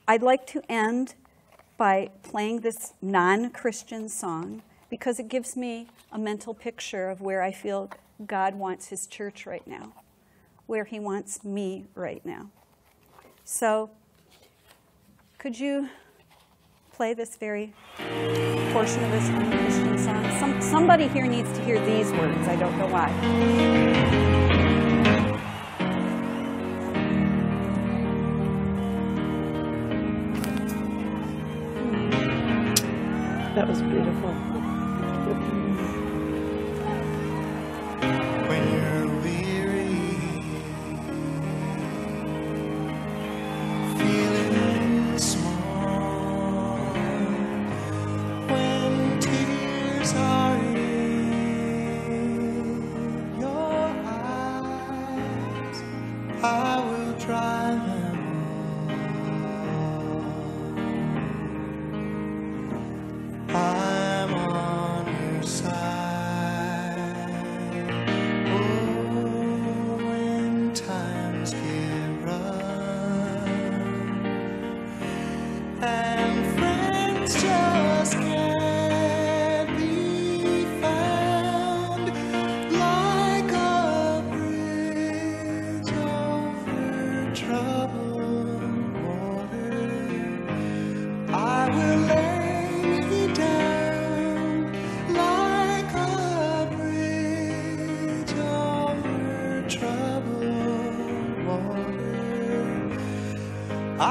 I'd 0.08 0.22
like 0.22 0.46
to 0.48 0.62
end 0.70 1.16
by 1.78 2.10
playing 2.24 2.62
this 2.62 2.94
non 3.02 3.50
Christian 3.50 4.10
song 4.10 4.62
because 4.90 5.20
it 5.20 5.28
gives 5.28 5.56
me 5.56 5.88
a 6.12 6.20
mental 6.20 6.54
picture 6.54 7.10
of 7.10 7.22
where 7.22 7.42
I 7.42 7.52
feel 7.52 7.90
God 8.26 8.56
wants 8.56 8.88
His 8.88 9.08
church 9.08 9.46
right 9.46 9.66
now, 9.68 9.94
where 10.68 10.86
He 10.86 11.00
wants 11.00 11.44
me 11.44 11.86
right 11.96 12.26
now. 12.26 12.50
So, 13.44 13.90
could 15.38 15.60
you 15.60 15.90
play 16.94 17.14
this 17.14 17.36
very 17.36 17.74
portion 18.72 19.04
of 19.04 19.12
this 19.12 19.30
non 19.30 19.52
Christian 19.52 19.98
song? 19.98 20.40
Some, 20.40 20.62
somebody 20.62 21.08
here 21.08 21.28
needs 21.28 21.52
to 21.58 21.64
hear 21.64 21.84
these 21.86 22.12
words. 22.12 22.48
I 22.48 22.56
don't 22.56 22.78
know 22.78 22.88
why. 22.88 24.52
That 33.66 33.72
was 33.72 33.82
beautiful. 33.82 34.55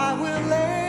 I 0.05 0.13
will 0.13 0.41
lay 0.51 0.84